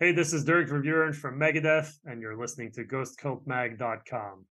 Hey, 0.00 0.12
this 0.12 0.32
is 0.32 0.44
Dirk 0.44 0.68
Verbeuren 0.68 1.12
from 1.12 1.40
Megadeth, 1.40 1.98
and 2.04 2.22
you're 2.22 2.36
listening 2.36 2.70
to 2.70 2.84
GhostCultMag.com. 2.84 4.44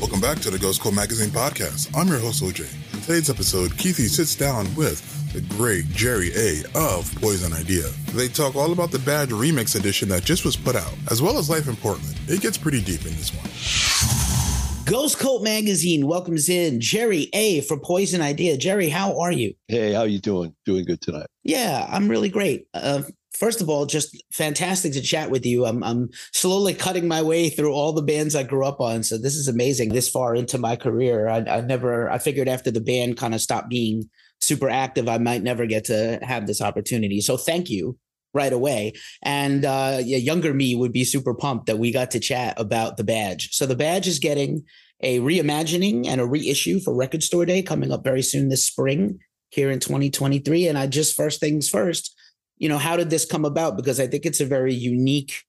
Welcome 0.00 0.20
back 0.22 0.38
to 0.38 0.50
the 0.50 0.58
Ghost 0.58 0.80
Cult 0.80 0.94
Magazine 0.94 1.28
podcast. 1.28 1.94
I'm 1.94 2.08
your 2.08 2.18
host, 2.18 2.42
OJ. 2.42 2.94
In 2.94 3.00
today's 3.02 3.28
episode, 3.28 3.72
Keefy 3.72 4.08
sits 4.08 4.34
down 4.34 4.74
with 4.74 5.04
the 5.34 5.42
great 5.54 5.84
Jerry 5.90 6.30
A. 6.34 6.62
of 6.74 7.14
Poison 7.16 7.52
Idea. 7.52 7.90
They 8.14 8.28
talk 8.28 8.56
all 8.56 8.72
about 8.72 8.90
the 8.90 9.00
Badge 9.00 9.28
Remix 9.28 9.78
edition 9.78 10.08
that 10.08 10.24
just 10.24 10.46
was 10.46 10.56
put 10.56 10.76
out, 10.76 10.94
as 11.10 11.20
well 11.20 11.36
as 11.36 11.50
life 11.50 11.68
in 11.68 11.76
Portland. 11.76 12.18
It 12.26 12.40
gets 12.40 12.56
pretty 12.56 12.80
deep 12.80 13.04
in 13.04 13.14
this 13.18 13.34
one. 13.34 14.49
Ghost 14.90 15.20
Cult 15.20 15.44
Magazine 15.44 16.08
welcomes 16.08 16.48
in 16.48 16.80
Jerry 16.80 17.28
A. 17.32 17.60
for 17.60 17.78
Poison 17.78 18.20
Idea. 18.20 18.56
Jerry, 18.56 18.88
how 18.88 19.20
are 19.20 19.30
you? 19.30 19.54
Hey, 19.68 19.92
how 19.92 20.02
you 20.02 20.18
doing? 20.18 20.52
Doing 20.64 20.84
good 20.84 21.00
tonight. 21.00 21.28
Yeah, 21.44 21.86
I'm 21.88 22.08
really 22.08 22.28
great. 22.28 22.66
Uh, 22.74 23.02
first 23.32 23.60
of 23.60 23.68
all, 23.68 23.86
just 23.86 24.20
fantastic 24.32 24.92
to 24.94 25.00
chat 25.00 25.30
with 25.30 25.46
you. 25.46 25.64
I'm 25.64 25.84
I'm 25.84 26.08
slowly 26.32 26.74
cutting 26.74 27.06
my 27.06 27.22
way 27.22 27.50
through 27.50 27.72
all 27.72 27.92
the 27.92 28.02
bands 28.02 28.34
I 28.34 28.42
grew 28.42 28.66
up 28.66 28.80
on, 28.80 29.04
so 29.04 29.16
this 29.16 29.36
is 29.36 29.46
amazing. 29.46 29.90
This 29.90 30.08
far 30.08 30.34
into 30.34 30.58
my 30.58 30.74
career, 30.74 31.28
I, 31.28 31.44
I 31.48 31.60
never 31.60 32.10
I 32.10 32.18
figured 32.18 32.48
after 32.48 32.72
the 32.72 32.80
band 32.80 33.16
kind 33.16 33.32
of 33.32 33.40
stopped 33.40 33.68
being 33.68 34.10
super 34.40 34.68
active, 34.68 35.08
I 35.08 35.18
might 35.18 35.44
never 35.44 35.66
get 35.66 35.84
to 35.84 36.18
have 36.22 36.48
this 36.48 36.60
opportunity. 36.60 37.20
So 37.20 37.36
thank 37.36 37.70
you 37.70 37.96
right 38.34 38.52
away. 38.52 38.92
And 39.22 39.64
uh, 39.64 39.98
yeah, 40.02 40.18
younger 40.18 40.54
me 40.54 40.74
would 40.74 40.92
be 40.92 41.04
super 41.04 41.34
pumped 41.34 41.66
that 41.66 41.78
we 41.78 41.92
got 41.92 42.10
to 42.12 42.20
chat 42.20 42.58
about 42.58 42.96
the 42.96 43.04
badge. 43.04 43.50
So 43.52 43.66
the 43.66 43.76
badge 43.76 44.06
is 44.06 44.18
getting 44.18 44.64
a 45.00 45.18
reimagining 45.20 46.06
and 46.06 46.20
a 46.20 46.26
reissue 46.26 46.78
for 46.80 46.94
Record 46.94 47.22
Store 47.22 47.46
Day 47.46 47.62
coming 47.62 47.90
up 47.90 48.04
very 48.04 48.22
soon 48.22 48.48
this 48.48 48.66
spring 48.66 49.18
here 49.50 49.70
in 49.70 49.80
2023. 49.80 50.68
And 50.68 50.78
I 50.78 50.86
just 50.86 51.16
first 51.16 51.40
things 51.40 51.68
first 51.68 52.14
you 52.60 52.68
know, 52.68 52.78
how 52.78 52.96
did 52.96 53.10
this 53.10 53.24
come 53.24 53.44
about? 53.44 53.76
Because 53.76 53.98
I 53.98 54.06
think 54.06 54.24
it's 54.24 54.40
a 54.40 54.46
very 54.46 54.74
unique 54.74 55.42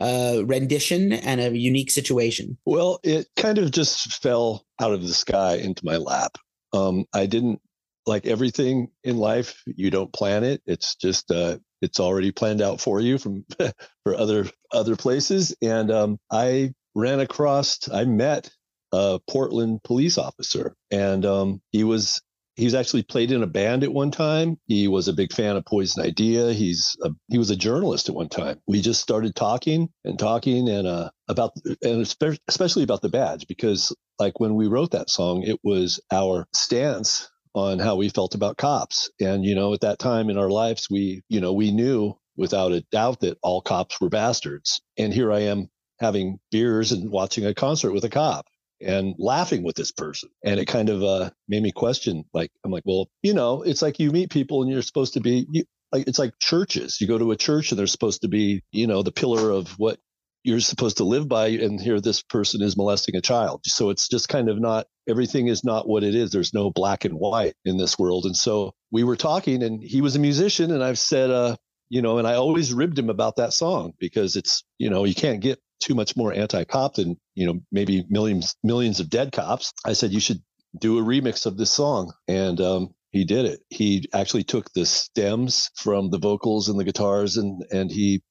uh, 0.00 0.42
rendition 0.44 1.12
and 1.12 1.40
a 1.40 1.56
unique 1.56 1.90
situation. 1.90 2.58
Well, 2.64 2.98
it 3.04 3.28
kind 3.36 3.58
of 3.58 3.70
just 3.70 4.20
fell 4.20 4.66
out 4.80 4.92
of 4.92 5.02
the 5.06 5.14
sky 5.14 5.56
into 5.56 5.84
my 5.84 5.98
lap. 5.98 6.38
Um, 6.72 7.04
I 7.12 7.26
didn't 7.26 7.60
like 8.06 8.26
everything 8.26 8.88
in 9.04 9.18
life. 9.18 9.62
You 9.66 9.90
don't 9.90 10.12
plan 10.12 10.42
it. 10.42 10.62
It's 10.66 10.96
just 10.96 11.30
uh, 11.30 11.58
it's 11.84 12.00
already 12.00 12.32
planned 12.32 12.60
out 12.60 12.80
for 12.80 13.00
you 13.00 13.18
from 13.18 13.44
for 14.04 14.14
other 14.14 14.46
other 14.72 14.96
places. 14.96 15.54
And 15.62 15.90
um, 15.90 16.18
I 16.30 16.72
ran 16.94 17.20
across. 17.20 17.88
I 17.88 18.04
met 18.04 18.50
a 18.92 19.20
Portland 19.28 19.82
police 19.84 20.18
officer, 20.18 20.74
and 20.90 21.24
um, 21.24 21.62
he 21.70 21.84
was 21.84 22.20
He's 22.56 22.74
actually 22.74 23.02
played 23.02 23.32
in 23.32 23.42
a 23.42 23.48
band 23.48 23.82
at 23.82 23.92
one 23.92 24.12
time. 24.12 24.58
He 24.66 24.86
was 24.86 25.08
a 25.08 25.12
big 25.12 25.32
fan 25.32 25.56
of 25.56 25.64
Poison 25.64 26.04
Idea. 26.04 26.52
He's 26.52 26.96
a, 27.02 27.10
he 27.28 27.36
was 27.36 27.50
a 27.50 27.56
journalist 27.56 28.08
at 28.08 28.14
one 28.14 28.28
time. 28.28 28.60
We 28.68 28.80
just 28.80 29.02
started 29.02 29.34
talking 29.34 29.88
and 30.04 30.18
talking 30.18 30.68
and 30.68 30.86
uh, 30.86 31.10
about 31.28 31.52
and 31.82 32.00
especially 32.46 32.84
about 32.84 33.02
the 33.02 33.08
badge 33.08 33.48
because 33.48 33.94
like 34.20 34.38
when 34.38 34.54
we 34.54 34.68
wrote 34.68 34.92
that 34.92 35.10
song, 35.10 35.42
it 35.42 35.58
was 35.64 36.00
our 36.12 36.46
stance 36.54 37.28
on 37.54 37.78
how 37.78 37.96
we 37.96 38.08
felt 38.08 38.34
about 38.34 38.56
cops. 38.56 39.10
And 39.20 39.44
you 39.44 39.54
know, 39.54 39.74
at 39.74 39.80
that 39.80 39.98
time 39.98 40.30
in 40.30 40.38
our 40.38 40.50
lives, 40.50 40.88
we 40.90 41.22
you 41.28 41.40
know 41.40 41.52
we 41.52 41.70
knew 41.72 42.14
without 42.36 42.72
a 42.72 42.84
doubt 42.92 43.20
that 43.20 43.38
all 43.42 43.60
cops 43.60 44.00
were 44.00 44.08
bastards. 44.08 44.80
And 44.98 45.12
here 45.12 45.32
I 45.32 45.40
am 45.40 45.68
having 46.00 46.38
beers 46.50 46.92
and 46.92 47.10
watching 47.10 47.46
a 47.46 47.54
concert 47.54 47.92
with 47.92 48.04
a 48.04 48.10
cop 48.10 48.46
and 48.80 49.14
laughing 49.18 49.62
with 49.62 49.76
this 49.76 49.92
person. 49.92 50.28
And 50.44 50.58
it 50.58 50.66
kind 50.66 50.88
of 50.88 51.02
uh, 51.02 51.30
made 51.48 51.62
me 51.62 51.72
question, 51.72 52.24
like, 52.34 52.50
I'm 52.64 52.70
like, 52.70 52.82
well, 52.84 53.08
you 53.22 53.34
know, 53.34 53.62
it's 53.62 53.82
like 53.82 53.98
you 53.98 54.10
meet 54.10 54.30
people 54.30 54.62
and 54.62 54.70
you're 54.70 54.82
supposed 54.82 55.14
to 55.14 55.20
be, 55.20 55.46
you, 55.50 55.64
like, 55.92 56.08
it's 56.08 56.18
like 56.18 56.32
churches. 56.40 57.00
You 57.00 57.06
go 57.06 57.18
to 57.18 57.30
a 57.30 57.36
church 57.36 57.70
and 57.70 57.78
they're 57.78 57.86
supposed 57.86 58.22
to 58.22 58.28
be, 58.28 58.62
you 58.72 58.86
know, 58.86 59.02
the 59.02 59.12
pillar 59.12 59.50
of 59.50 59.68
what 59.78 59.98
you're 60.44 60.60
supposed 60.60 60.98
to 60.98 61.04
live 61.04 61.28
by. 61.28 61.48
And 61.48 61.80
here 61.80 62.00
this 62.00 62.22
person 62.22 62.62
is 62.62 62.76
molesting 62.76 63.16
a 63.16 63.20
child. 63.20 63.62
So 63.64 63.90
it's 63.90 64.08
just 64.08 64.28
kind 64.28 64.48
of 64.48 64.60
not, 64.60 64.86
everything 65.08 65.48
is 65.48 65.64
not 65.64 65.88
what 65.88 66.04
it 66.04 66.14
is. 66.14 66.30
There's 66.30 66.54
no 66.54 66.70
black 66.70 67.04
and 67.04 67.14
white 67.14 67.54
in 67.64 67.76
this 67.76 67.98
world. 67.98 68.26
And 68.26 68.36
so 68.36 68.74
we 68.92 69.02
were 69.02 69.16
talking 69.16 69.62
and 69.62 69.82
he 69.82 70.00
was 70.00 70.14
a 70.14 70.20
musician 70.20 70.70
and 70.70 70.84
I've 70.84 70.98
said, 70.98 71.30
uh, 71.30 71.56
you 71.88 72.02
know, 72.02 72.18
and 72.18 72.28
I 72.28 72.34
always 72.34 72.72
ribbed 72.72 72.98
him 72.98 73.10
about 73.10 73.36
that 73.36 73.52
song 73.52 73.92
because 73.98 74.36
it's, 74.36 74.64
you 74.78 74.90
know, 74.90 75.04
you 75.04 75.14
can't 75.14 75.40
get 75.40 75.58
too 75.84 75.94
much 75.94 76.16
more 76.16 76.32
anti-cop 76.32 76.94
than 76.94 77.16
you 77.34 77.46
know 77.46 77.60
maybe 77.70 78.06
millions 78.08 78.56
millions 78.62 79.00
of 79.00 79.10
dead 79.10 79.32
cops. 79.32 79.72
I 79.84 79.92
said 79.92 80.12
you 80.12 80.20
should 80.20 80.42
do 80.78 80.98
a 80.98 81.02
remix 81.02 81.46
of 81.46 81.56
this 81.56 81.70
song, 81.70 82.12
and 82.26 82.60
um, 82.60 82.94
he 83.10 83.24
did 83.24 83.44
it. 83.44 83.60
He 83.68 84.08
actually 84.12 84.44
took 84.44 84.72
the 84.72 84.86
stems 84.86 85.70
from 85.76 86.10
the 86.10 86.18
vocals 86.18 86.68
and 86.68 86.78
the 86.78 86.84
guitars, 86.84 87.36
and 87.36 87.62
and 87.70 87.90
he 87.90 88.22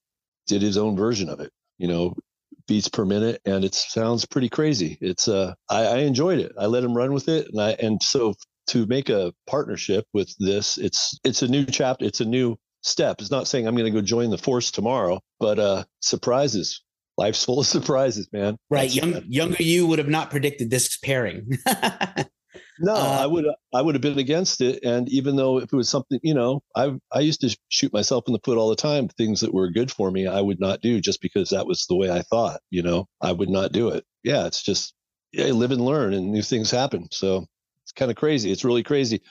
did 0.48 0.62
his 0.62 0.78
own 0.78 0.98
version 0.98 1.30
of 1.30 1.40
it. 1.40 1.52
You 1.84 1.90
know, 1.90 2.16
beats 2.66 2.88
per 2.88 3.04
minute, 3.04 3.42
and 3.44 3.66
it 3.66 3.76
sounds 3.76 4.26
pretty 4.26 4.48
crazy. 4.48 4.98
It's 5.02 5.28
uh, 5.28 5.54
I, 5.70 5.84
I 5.84 5.98
enjoyed 5.98 6.40
it. 6.40 6.54
I 6.58 6.68
let 6.68 6.82
him 6.82 6.96
run 6.96 7.12
with 7.12 7.28
it, 7.28 7.50
and 7.52 7.62
I 7.62 7.72
and 7.72 8.02
so 8.02 8.36
to 8.68 8.86
make 8.86 9.10
a 9.10 9.34
partnership 9.48 10.06
with 10.14 10.34
this, 10.40 10.78
it's 10.78 11.20
it's 11.26 11.42
a 11.42 11.48
new 11.50 11.66
chapter. 11.66 12.06
It's 12.06 12.22
a 12.22 12.26
new 12.26 12.56
step. 12.84 13.20
It's 13.20 13.32
not 13.32 13.50
saying 13.50 13.68
I'm 13.68 13.76
going 13.76 13.92
to 13.92 14.00
go 14.00 14.02
join 14.02 14.30
the 14.30 14.38
force 14.38 14.72
tomorrow, 14.72 15.20
but 15.42 15.60
uh, 15.60 15.84
surprises 16.00 16.82
life's 17.18 17.44
full 17.44 17.60
of 17.60 17.68
surprises, 17.78 18.28
man. 18.32 18.58
Right. 18.70 18.94
Young, 18.94 19.22
younger 19.28 19.62
you 19.62 19.88
would 19.88 20.00
have 20.00 20.08
not 20.08 20.30
predicted 20.30 20.70
this 20.70 20.98
pairing. 20.98 21.58
no, 22.80 22.94
uh, 22.94 23.18
I 23.22 23.26
would 23.26 23.46
I 23.74 23.82
would 23.82 23.96
have 23.96 24.02
been 24.02 24.20
against 24.20 24.62
it. 24.62 24.84
And 24.84 25.10
even 25.10 25.36
though 25.36 25.58
if 25.58 25.72
it 25.72 25.76
was 25.76 25.90
something, 25.90 26.20
you 26.24 26.34
know, 26.34 26.62
I 26.76 26.94
I 27.12 27.20
used 27.20 27.42
to 27.42 27.56
shoot 27.70 27.94
myself 27.94 28.26
in 28.28 28.34
the 28.34 28.40
foot 28.44 28.58
all 28.58 28.70
the 28.70 28.76
time. 28.76 29.08
Things 29.08 29.42
that 29.42 29.54
were 29.54 29.70
good 29.70 29.92
for 29.92 30.12
me, 30.12 30.28
I 30.28 30.42
would 30.42 30.60
not 30.60 30.82
do 30.82 31.00
just 31.00 31.22
because 31.22 31.50
that 31.50 31.68
was 31.68 31.86
the 31.88 31.96
way 31.96 32.12
I 32.12 32.22
thought. 32.22 32.62
You 32.70 32.84
know, 32.84 33.08
I 33.22 33.32
would 33.32 33.50
not 33.50 33.72
do 33.72 33.90
it. 33.90 34.06
Yeah, 34.24 34.46
it's 34.46 34.64
just 34.64 34.94
yeah, 35.32 35.46
live 35.46 35.72
and 35.72 35.82
learn, 35.82 36.14
and 36.14 36.32
new 36.32 36.42
things 36.42 36.72
happen. 36.72 37.08
So 37.12 37.46
it's 37.84 37.92
kind 37.92 38.12
of 38.12 38.18
crazy. 38.18 38.52
It's 38.52 38.66
really 38.66 38.84
crazy, 38.84 39.22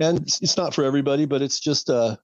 and 0.00 0.20
it's, 0.20 0.40
it's 0.42 0.56
not 0.56 0.74
for 0.74 0.84
everybody, 0.84 1.26
but 1.26 1.42
it's 1.42 1.60
just 1.60 1.90
uh, 1.90 2.16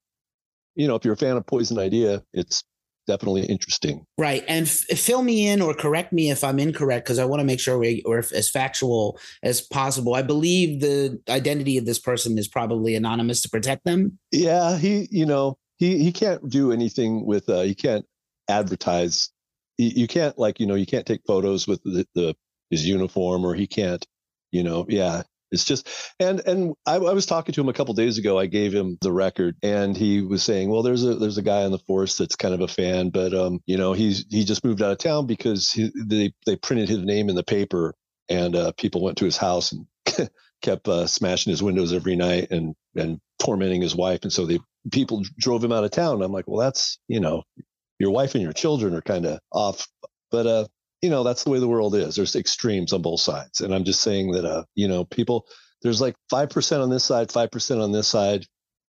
you 0.75 0.87
know, 0.89 0.95
if 0.95 1.05
you're 1.05 1.15
a 1.15 1.19
fan 1.19 1.37
of 1.37 1.47
Poison 1.47 1.79
Idea, 1.79 2.23
it's 2.33 2.65
definitely 3.09 3.47
interesting. 3.47 4.05
Right. 4.17 4.45
And 4.47 4.67
f- 4.67 4.99
fill 4.99 5.23
me 5.23 5.49
in 5.49 5.61
or 5.61 5.75
correct 5.75 6.13
me 6.13 6.31
if 6.31 6.45
I'm 6.45 6.61
incorrect, 6.61 7.07
because 7.07 7.19
I 7.19 7.25
want 7.25 7.41
to 7.41 7.45
make 7.45 7.59
sure 7.59 7.79
we, 7.79 8.05
are 8.07 8.19
as 8.19 8.49
factual 8.49 9.19
as 9.43 9.61
possible. 9.61 10.15
I 10.15 10.23
believe 10.23 10.81
the 10.81 11.21
identity 11.29 11.79
of 11.79 11.87
this 11.87 11.99
person 11.99 12.39
is 12.39 12.47
probably 12.47 12.95
anonymous 12.95 13.43
to 13.43 13.49
protect 13.49 13.85
them. 13.85 14.19
Yeah. 14.31 14.79
He, 14.79 15.09
you 15.11 15.27
know, 15.27 15.59
he, 15.79 16.05
he 16.05 16.13
can't 16.13 16.49
do 16.49 16.71
anything 16.71 17.27
with, 17.27 17.49
uh, 17.49 17.63
he 17.63 17.75
can't 17.75 18.05
advertise. 18.49 19.31
He, 19.77 19.89
you 19.99 20.07
can't 20.07 20.39
like, 20.39 20.61
you 20.61 20.67
know, 20.67 20.77
you 20.77 20.87
can't 20.87 21.07
take 21.07 21.23
photos 21.27 21.67
with 21.67 21.83
the, 21.83 22.07
the 22.15 22.37
his 22.71 22.87
uniform 22.87 23.45
or 23.45 23.55
he 23.55 23.67
can't, 23.67 24.07
you 24.53 24.63
know, 24.63 24.87
yeah, 24.89 25.23
it's 25.51 25.65
just 25.65 25.89
and 26.21 26.41
and 26.41 26.75
I, 26.87 26.97
I, 26.97 27.13
was 27.13 27.27
talking 27.27 27.55
to 27.55 27.61
him 27.61 27.69
a 27.69 27.73
couple 27.73 27.95
days 27.95 28.19
ago. 28.19 28.39
I 28.39 28.47
gave 28.47 28.73
him 28.73 28.99
the 29.01 29.13
record, 29.13 29.57
and 29.63 29.97
he 29.97 30.21
was 30.21 30.43
saying, 30.43 30.71
"Well, 30.71 30.83
there's 30.83 31.05
a 31.05 31.15
there's 31.15 31.39
a 31.39 31.43
guy 31.43 31.65
on 31.65 31.71
the 31.71 31.79
force 31.79 32.17
that's 32.17 32.37
kind 32.37 32.55
of 32.55 32.61
a 32.61 32.69
fan, 32.69 33.11
but 33.11 33.35
um, 33.35 33.61
you 33.67 33.77
know, 33.77 33.93
he's 33.93 34.27
he 34.31 34.45
just 34.45 34.65
moved 34.65 34.83
out 34.83 34.93
of 34.93 34.99
town 34.99 35.27
because 35.27 35.71
he, 35.71 35.91
they 36.07 36.33
they 36.45 36.57
printed 36.57 36.89
his 36.89 36.99
name 36.99 37.29
in 37.29 37.35
the 37.35 37.43
paper, 37.43 37.95
and 38.29 38.55
uh, 38.55 38.73
people 38.73 39.03
went 39.03 39.19
to 39.19 39.25
his 39.25 39.37
house 39.37 39.73
and 39.73 39.87
kept 40.63 40.87
uh, 40.87 41.07
smashing 41.07 41.51
his 41.51 41.63
windows 41.63 41.93
every 41.93 42.17
night 42.17 42.49
and 42.51 42.75
and 42.95 43.19
tormenting 43.39 43.81
his 43.81 43.97
wife, 43.97 44.21
and 44.23 44.33
so 44.33 44.45
they 44.45 44.59
people 44.93 45.23
drove 45.39 45.65
him 45.65 45.73
out 45.73 45.85
of 45.85 45.91
town. 45.91 46.23
I'm 46.23 46.33
like, 46.33 46.47
well, 46.47 46.61
that's 46.61 46.99
you 47.09 47.21
know, 47.21 47.43
your 47.99 48.11
wife 48.11 48.35
and 48.35 48.43
your 48.43 48.53
children 48.53 48.95
are 48.95 49.03
kind 49.03 49.25
of 49.25 49.39
off, 49.51 49.87
but 50.31 50.47
uh, 50.47 50.67
you 51.03 51.11
know 51.11 51.23
that's 51.23 51.45
the 51.45 51.51
way 51.51 51.61
the 51.61 51.69
world 51.69 51.95
is. 51.95 52.17
There's 52.17 52.37
extremes 52.37 52.93
on 52.93 53.03
both 53.03 53.21
sides 53.21 53.61
and 53.61 53.75
i'm 53.75 53.85
just 53.85 54.03
saying 54.03 54.33
that 54.33 54.45
uh 54.45 54.65
you 54.75 54.89
know 54.89 55.05
people 55.05 55.47
there's 55.83 56.01
like 56.01 56.17
5% 56.33 56.83
on 56.83 56.91
this 56.91 57.05
side 57.05 57.29
5% 57.29 57.83
on 57.83 57.93
this 57.93 58.09
side 58.09 58.45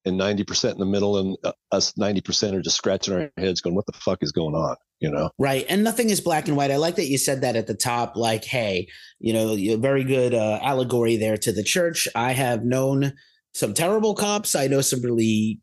and 0.05 0.17
90% 0.17 0.71
in 0.71 0.77
the 0.77 0.85
middle 0.85 1.17
and 1.17 1.37
uh, 1.43 1.51
us 1.71 1.91
90% 1.93 2.53
are 2.53 2.61
just 2.61 2.77
scratching 2.77 3.13
our 3.13 3.29
heads 3.35 3.59
going 3.59 3.75
what 3.75 3.85
the 3.87 3.91
fuck 3.93 4.19
is 4.21 4.31
going 4.31 4.55
on? 4.55 4.77
You 4.99 5.11
know? 5.11 5.29
Right 5.37 5.65
and 5.67 5.83
nothing 5.83 6.09
is 6.09 6.21
black 6.21 6.47
and 6.47 6.55
white. 6.55 6.71
I 6.71 6.77
like 6.77 6.95
that 6.95 7.07
you 7.07 7.17
said 7.17 7.41
that 7.41 7.57
at 7.57 7.67
the 7.67 7.75
top 7.75 8.15
like 8.15 8.45
hey 8.45 8.87
you 9.19 9.33
know 9.33 9.77
very 9.77 10.03
good 10.03 10.33
uh, 10.33 10.59
allegory 10.61 11.17
there 11.17 11.37
to 11.37 11.51
the 11.51 11.63
church. 11.63 12.07
I 12.15 12.31
have 12.31 12.63
known 12.63 13.13
some 13.53 13.73
terrible 13.73 14.15
cops. 14.15 14.55
I 14.55 14.67
know 14.67 14.81
some 14.81 15.01
really 15.01 15.59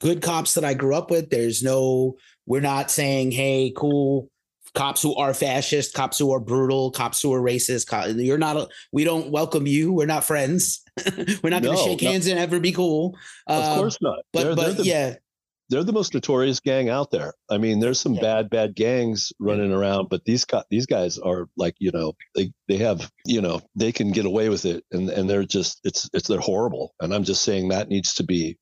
good 0.00 0.22
cops 0.22 0.54
that 0.54 0.64
i 0.64 0.74
grew 0.74 0.94
up 0.94 1.10
with. 1.10 1.30
There's 1.30 1.62
no 1.62 2.14
we're 2.46 2.60
not 2.60 2.90
saying 2.90 3.32
hey 3.32 3.72
cool 3.76 4.30
cops 4.78 5.02
who 5.02 5.14
are 5.16 5.34
fascist, 5.34 5.92
cops 5.92 6.18
who 6.18 6.32
are 6.32 6.38
brutal, 6.38 6.92
cops 6.92 7.20
who 7.20 7.34
are 7.34 7.40
racist. 7.40 8.24
You're 8.24 8.38
not. 8.38 8.56
A, 8.56 8.68
we 8.92 9.02
don't 9.02 9.30
welcome 9.30 9.66
you. 9.66 9.92
We're 9.92 10.06
not 10.06 10.22
friends. 10.22 10.82
We're 11.42 11.50
not 11.50 11.62
going 11.62 11.76
to 11.76 11.82
no, 11.82 11.84
shake 11.84 12.00
hands 12.00 12.28
and 12.28 12.38
ever 12.38 12.60
be 12.60 12.70
cool. 12.70 13.16
Of 13.48 13.64
um, 13.64 13.78
course 13.78 13.98
not. 14.00 14.20
But 14.32 14.44
they're, 14.44 14.54
but 14.54 14.62
they're 14.62 14.74
the, 14.74 14.84
yeah. 14.84 15.14
they're 15.68 15.82
the 15.82 15.92
most 15.92 16.14
notorious 16.14 16.60
gang 16.60 16.88
out 16.88 17.10
there. 17.10 17.34
I 17.50 17.58
mean, 17.58 17.80
there's 17.80 18.00
some 18.00 18.14
Yeah. 18.14 18.20
bad, 18.20 18.50
bad 18.50 18.76
gangs 18.76 19.32
running 19.40 19.72
around, 19.72 20.10
but 20.10 20.24
these 20.24 20.44
co- 20.44 20.64
these 20.70 20.86
guys 20.86 21.18
are 21.18 21.48
like, 21.56 21.74
you 21.80 21.90
know, 21.90 22.12
they 22.36 22.52
they 22.68 22.76
have, 22.76 23.10
you 23.26 23.40
know, 23.40 23.60
they 23.74 23.90
can 23.90 24.12
get 24.12 24.26
away 24.26 24.48
with 24.48 24.64
it, 24.64 24.84
and 24.92 25.10
and 25.10 25.28
they're 25.28 25.44
just 25.44 25.80
it's 25.82 26.08
it's 26.14 26.28
they're 26.28 26.38
horrible. 26.38 26.94
And 27.00 27.12
I'm 27.12 27.24
just 27.24 27.42
saying 27.42 27.68
that 27.68 27.88
needs 27.88 28.14
to 28.14 28.22
be 28.22 28.56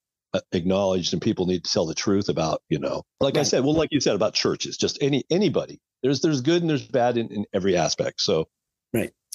acknowledged, 0.53 1.13
and 1.13 1.23
people 1.23 1.47
need 1.47 1.65
to 1.65 1.73
tell 1.73 1.87
the 1.87 1.95
truth 1.95 2.29
about, 2.29 2.63
you 2.69 2.79
know, 2.79 3.03
like 3.21 3.37
I 3.37 3.43
said, 3.43 3.65
well, 3.65 3.75
like 3.75 3.91
you 3.93 4.01
said 4.01 4.15
about 4.15 4.35
churches, 4.35 4.77
just 4.77 4.99
any 5.01 5.25
anybody. 5.31 5.81
There's 6.03 6.21
there's 6.21 6.41
good 6.41 6.63
and 6.63 6.71
there's 6.71 6.87
bad 6.87 7.17
in, 7.17 7.29
in 7.29 7.45
every 7.53 7.77
aspect. 7.77 8.21
So 8.21 8.49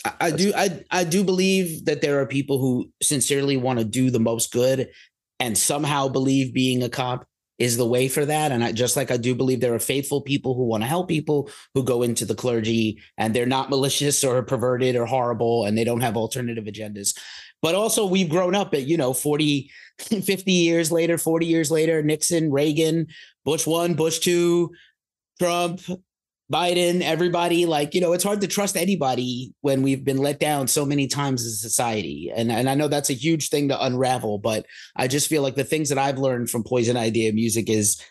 I, 0.05 0.13
I 0.19 0.31
do 0.31 0.53
I 0.55 0.83
I 0.91 1.03
do 1.03 1.23
believe 1.23 1.85
that 1.85 2.01
there 2.01 2.19
are 2.21 2.25
people 2.25 2.59
who 2.59 2.89
sincerely 3.01 3.57
want 3.57 3.79
to 3.79 3.85
do 3.85 4.09
the 4.09 4.19
most 4.19 4.51
good 4.51 4.89
and 5.39 5.57
somehow 5.57 6.07
believe 6.07 6.53
being 6.53 6.83
a 6.83 6.89
cop 6.89 7.25
is 7.61 7.77
the 7.77 7.85
way 7.85 8.07
for 8.07 8.25
that. 8.25 8.51
And 8.51 8.63
I 8.63 8.71
just 8.71 8.95
like 8.95 9.11
I 9.11 9.17
do 9.17 9.35
believe 9.35 9.61
there 9.61 9.75
are 9.75 9.79
faithful 9.79 10.21
people 10.21 10.55
who 10.55 10.63
want 10.63 10.81
to 10.81 10.87
help 10.87 11.07
people 11.07 11.49
who 11.75 11.83
go 11.83 12.01
into 12.01 12.25
the 12.25 12.35
clergy 12.35 12.99
and 13.17 13.35
they're 13.35 13.45
not 13.45 13.69
malicious 13.69 14.23
or 14.23 14.41
perverted 14.41 14.95
or 14.95 15.05
horrible 15.05 15.65
and 15.65 15.77
they 15.77 15.83
don't 15.83 16.01
have 16.01 16.17
alternative 16.17 16.63
agendas. 16.63 17.15
But 17.61 17.75
also 17.75 18.05
we've 18.05 18.29
grown 18.29 18.55
up 18.55 18.73
at, 18.73 18.87
you 18.87 18.97
know, 18.97 19.13
40, 19.13 19.69
50 19.99 20.51
years 20.51 20.91
later, 20.91 21.17
40 21.17 21.45
years 21.45 21.71
later, 21.71 22.01
Nixon, 22.01 22.51
Reagan, 22.51 23.07
Bush 23.45 23.67
one, 23.67 23.93
Bush 23.93 24.19
two, 24.19 24.71
Trump, 25.39 25.81
Biden, 26.51 27.01
everybody, 27.01 27.65
like, 27.65 27.95
you 27.95 28.01
know, 28.01 28.11
it's 28.11 28.25
hard 28.25 28.41
to 28.41 28.47
trust 28.47 28.75
anybody 28.75 29.53
when 29.61 29.81
we've 29.81 30.03
been 30.03 30.17
let 30.17 30.39
down 30.39 30.67
so 30.67 30.85
many 30.85 31.07
times 31.07 31.45
as 31.45 31.53
a 31.53 31.57
society. 31.57 32.31
And, 32.35 32.51
and 32.51 32.69
I 32.69 32.75
know 32.75 32.89
that's 32.89 33.09
a 33.09 33.13
huge 33.13 33.47
thing 33.47 33.69
to 33.69 33.85
unravel, 33.85 34.37
but 34.37 34.65
I 34.95 35.07
just 35.07 35.29
feel 35.29 35.43
like 35.43 35.55
the 35.55 35.63
things 35.63 35.89
that 35.89 35.97
I've 35.97 36.19
learned 36.19 36.49
from 36.49 36.63
Poison 36.63 36.97
Idea 36.97 37.31
music 37.31 37.69
is, 37.69 38.03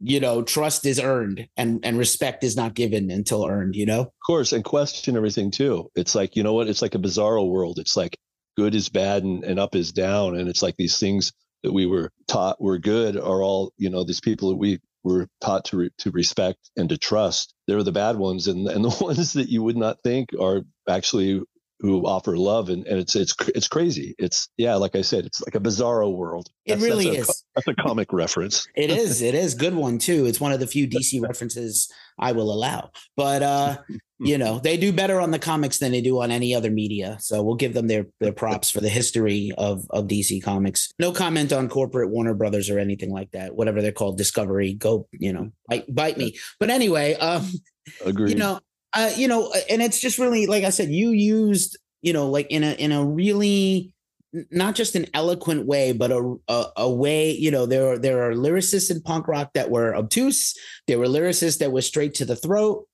you 0.00 0.20
know, 0.20 0.42
trust 0.42 0.86
is 0.86 0.98
earned 0.98 1.46
and, 1.56 1.80
and 1.84 1.98
respect 1.98 2.42
is 2.44 2.56
not 2.56 2.74
given 2.74 3.10
until 3.10 3.44
earned, 3.46 3.76
you 3.76 3.84
know? 3.84 4.00
Of 4.00 4.12
course, 4.26 4.52
and 4.52 4.64
question 4.64 5.16
everything 5.16 5.50
too. 5.50 5.90
It's 5.94 6.14
like, 6.14 6.34
you 6.34 6.42
know 6.42 6.54
what? 6.54 6.68
It's 6.68 6.82
like 6.82 6.94
a 6.94 6.98
bizarro 6.98 7.46
world. 7.48 7.78
It's 7.78 7.96
like 7.96 8.16
good 8.56 8.74
is 8.74 8.88
bad 8.88 9.24
and, 9.24 9.44
and 9.44 9.58
up 9.58 9.74
is 9.74 9.92
down. 9.92 10.36
And 10.36 10.48
it's 10.48 10.62
like 10.62 10.76
these 10.76 10.98
things 10.98 11.32
that 11.62 11.72
we 11.72 11.86
were 11.86 12.10
taught 12.28 12.60
were 12.60 12.78
good 12.78 13.16
are 13.16 13.42
all, 13.42 13.72
you 13.76 13.90
know, 13.90 14.04
these 14.04 14.20
people 14.20 14.50
that 14.50 14.56
we 14.56 14.80
were 15.04 15.28
taught 15.40 15.64
to 15.66 15.76
re- 15.76 15.90
to 15.98 16.10
respect 16.10 16.58
and 16.76 16.88
to 16.88 16.98
trust. 16.98 17.54
They're 17.66 17.82
the 17.82 17.92
bad 17.92 18.16
ones, 18.16 18.48
and 18.48 18.68
and 18.68 18.84
the 18.90 18.96
ones 19.04 19.32
that 19.34 19.48
you 19.48 19.62
would 19.62 19.76
not 19.76 19.98
think 20.02 20.30
are 20.40 20.62
actually 20.88 21.42
who 21.82 22.06
offer 22.06 22.36
love. 22.36 22.68
And, 22.68 22.86
and 22.86 22.98
it's 22.98 23.16
it's 23.16 23.34
it's 23.54 23.68
crazy. 23.68 24.14
It's 24.18 24.48
yeah, 24.56 24.76
like 24.76 24.94
I 24.94 25.02
said, 25.02 25.26
it's 25.26 25.42
like 25.42 25.56
a 25.56 25.60
bizarro 25.60 26.14
world. 26.14 26.48
It 26.64 26.70
That's- 26.70 26.84
really 26.84 27.16
that's 27.16 27.28
a, 27.28 27.32
is. 27.32 27.44
That's 27.54 27.68
a 27.68 27.74
comic 27.74 28.12
reference. 28.12 28.66
It 28.76 28.90
is. 28.90 29.20
It 29.20 29.34
is 29.34 29.54
good 29.54 29.74
one 29.74 29.98
too. 29.98 30.26
It's 30.26 30.40
one 30.40 30.52
of 30.52 30.60
the 30.60 30.66
few 30.66 30.88
DC 30.88 31.20
references 31.22 31.92
I 32.18 32.32
will 32.32 32.52
allow. 32.52 32.90
But 33.16 33.42
uh, 33.42 33.76
you 34.24 34.38
know, 34.38 34.58
they 34.58 34.76
do 34.76 34.92
better 34.92 35.20
on 35.20 35.30
the 35.30 35.38
comics 35.38 35.78
than 35.78 35.92
they 35.92 36.00
do 36.00 36.20
on 36.20 36.30
any 36.30 36.54
other 36.54 36.70
media. 36.70 37.16
So 37.20 37.42
we'll 37.42 37.56
give 37.56 37.74
them 37.74 37.88
their 37.88 38.06
their 38.20 38.32
props 38.32 38.70
for 38.70 38.80
the 38.80 38.88
history 38.88 39.52
of 39.58 39.86
of 39.90 40.06
DC 40.06 40.42
comics. 40.42 40.92
No 40.98 41.12
comment 41.12 41.52
on 41.52 41.68
corporate 41.68 42.10
Warner 42.10 42.34
Brothers 42.34 42.70
or 42.70 42.78
anything 42.78 43.10
like 43.10 43.30
that. 43.32 43.54
Whatever 43.54 43.82
they're 43.82 43.92
called, 43.92 44.18
Discovery. 44.18 44.74
Go, 44.74 45.08
you 45.12 45.32
know, 45.32 45.50
bite, 45.68 45.92
bite 45.92 46.18
me. 46.18 46.36
But 46.58 46.70
anyway, 46.70 47.14
um, 47.14 47.48
Agreed. 48.04 48.30
you 48.30 48.36
know 48.36 48.60
uh, 48.94 49.10
you 49.16 49.28
know 49.28 49.52
and 49.70 49.82
it's 49.82 50.00
just 50.00 50.18
really 50.18 50.46
like 50.46 50.64
i 50.64 50.70
said 50.70 50.88
you 50.90 51.10
used 51.10 51.78
you 52.02 52.12
know 52.12 52.28
like 52.28 52.46
in 52.50 52.62
a 52.62 52.72
in 52.72 52.92
a 52.92 53.04
really 53.04 53.94
not 54.50 54.74
just 54.74 54.94
an 54.94 55.06
eloquent 55.12 55.66
way 55.66 55.92
but 55.92 56.10
a, 56.10 56.36
a 56.48 56.64
a 56.78 56.90
way 56.90 57.30
you 57.30 57.50
know 57.50 57.66
there 57.66 57.92
are 57.92 57.98
there 57.98 58.22
are 58.22 58.34
lyricists 58.34 58.90
in 58.90 59.00
punk 59.02 59.28
rock 59.28 59.50
that 59.54 59.70
were 59.70 59.94
obtuse 59.94 60.54
there 60.86 60.98
were 60.98 61.06
lyricists 61.06 61.58
that 61.58 61.72
were 61.72 61.82
straight 61.82 62.14
to 62.14 62.24
the 62.24 62.36
throat 62.36 62.86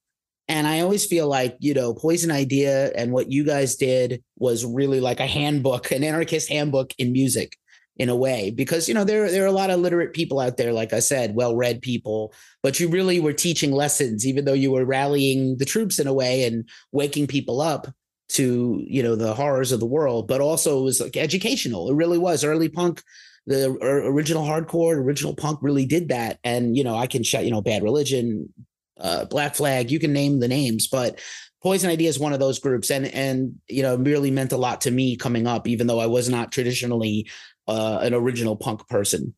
and 0.48 0.66
i 0.66 0.80
always 0.80 1.04
feel 1.04 1.28
like 1.28 1.56
you 1.60 1.74
know 1.74 1.94
poison 1.94 2.30
idea 2.30 2.90
and 2.94 3.12
what 3.12 3.30
you 3.30 3.44
guys 3.44 3.76
did 3.76 4.22
was 4.38 4.64
really 4.64 5.00
like 5.00 5.20
a 5.20 5.26
handbook 5.26 5.90
an 5.90 6.04
anarchist 6.04 6.48
handbook 6.48 6.92
in 6.98 7.12
music 7.12 7.56
in 7.96 8.08
a 8.08 8.16
way 8.16 8.50
because 8.50 8.88
you 8.88 8.94
know 8.94 9.04
there 9.04 9.30
there 9.30 9.42
are 9.42 9.48
a 9.48 9.52
lot 9.52 9.70
of 9.70 9.80
literate 9.80 10.12
people 10.12 10.38
out 10.38 10.56
there 10.56 10.72
like 10.72 10.92
i 10.92 11.00
said 11.00 11.34
well-read 11.34 11.82
people 11.82 12.32
but 12.62 12.78
you 12.78 12.88
really 12.88 13.18
were 13.18 13.32
teaching 13.32 13.72
lessons 13.72 14.26
even 14.26 14.44
though 14.44 14.52
you 14.52 14.70
were 14.70 14.84
rallying 14.84 15.56
the 15.58 15.64
troops 15.64 15.98
in 15.98 16.06
a 16.06 16.12
way 16.12 16.44
and 16.44 16.68
waking 16.92 17.26
people 17.26 17.60
up 17.60 17.88
to 18.28 18.84
you 18.86 19.02
know 19.02 19.16
the 19.16 19.34
horrors 19.34 19.72
of 19.72 19.80
the 19.80 19.86
world 19.86 20.28
but 20.28 20.40
also 20.40 20.80
it 20.80 20.84
was 20.84 21.00
like 21.00 21.16
educational. 21.16 21.90
It 21.90 21.94
really 21.94 22.18
was. 22.18 22.44
Early 22.44 22.68
punk 22.68 23.02
the 23.46 23.70
original 23.80 24.44
hardcore 24.44 24.96
original 24.96 25.34
punk 25.34 25.60
really 25.62 25.86
did 25.86 26.08
that. 26.10 26.38
And 26.44 26.76
you 26.76 26.84
know 26.84 26.96
i 26.96 27.06
can 27.06 27.22
shout 27.22 27.44
you 27.44 27.50
know 27.50 27.62
bad 27.62 27.82
religion 27.82 28.52
uh 29.00 29.24
black 29.26 29.54
flag 29.54 29.90
you 29.90 29.98
can 29.98 30.12
name 30.12 30.40
the 30.40 30.48
names 30.48 30.88
but 30.88 31.20
poison 31.62 31.90
idea 31.90 32.08
is 32.08 32.18
one 32.18 32.32
of 32.32 32.40
those 32.40 32.58
groups 32.58 32.90
and 32.90 33.06
and 33.06 33.54
you 33.68 33.82
know 33.82 33.96
really 33.96 34.30
meant 34.30 34.52
a 34.52 34.56
lot 34.56 34.80
to 34.80 34.90
me 34.90 35.16
coming 35.16 35.46
up 35.46 35.66
even 35.66 35.86
though 35.86 36.00
i 36.00 36.06
was 36.06 36.28
not 36.28 36.52
traditionally 36.52 37.28
uh 37.66 37.98
an 38.02 38.14
original 38.14 38.56
punk 38.56 38.86
person 38.88 39.34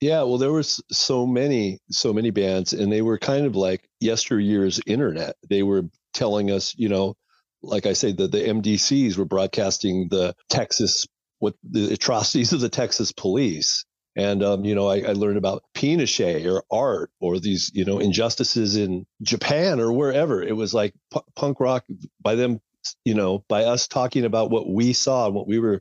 Yeah, 0.00 0.22
well, 0.22 0.38
there 0.38 0.52
was 0.52 0.82
so 0.90 1.26
many, 1.26 1.78
so 1.90 2.12
many 2.12 2.30
bands, 2.30 2.72
and 2.72 2.90
they 2.90 3.02
were 3.02 3.18
kind 3.18 3.44
of 3.44 3.54
like 3.54 3.86
yesteryear's 4.00 4.80
internet. 4.86 5.36
They 5.48 5.62
were 5.62 5.82
telling 6.14 6.50
us, 6.50 6.74
you 6.76 6.88
know, 6.88 7.16
like 7.62 7.84
I 7.84 7.92
say, 7.92 8.12
the 8.12 8.26
the 8.26 8.40
MDCs 8.40 9.18
were 9.18 9.26
broadcasting 9.26 10.08
the 10.08 10.34
Texas, 10.48 11.06
what 11.38 11.54
the 11.62 11.92
atrocities 11.92 12.54
of 12.54 12.60
the 12.60 12.70
Texas 12.70 13.12
police, 13.12 13.84
and 14.20 14.42
um, 14.44 14.64
you 14.66 14.74
know, 14.74 14.86
I, 14.86 14.98
I 14.98 15.12
learned 15.12 15.38
about 15.38 15.64
Pinochet 15.74 16.44
or 16.46 16.62
art 16.70 17.10
or 17.20 17.38
these, 17.40 17.70
you 17.74 17.86
know, 17.86 17.98
injustices 17.98 18.76
in 18.76 19.06
Japan 19.22 19.80
or 19.80 19.92
wherever. 19.92 20.42
It 20.42 20.54
was 20.54 20.74
like 20.74 20.94
pu- 21.10 21.22
punk 21.34 21.58
rock 21.58 21.86
by 22.20 22.34
them, 22.34 22.60
you 23.04 23.14
know, 23.14 23.44
by 23.48 23.64
us 23.64 23.88
talking 23.88 24.26
about 24.26 24.50
what 24.50 24.68
we 24.68 24.92
saw 24.92 25.24
and 25.24 25.34
what 25.34 25.48
we 25.48 25.58
were 25.58 25.80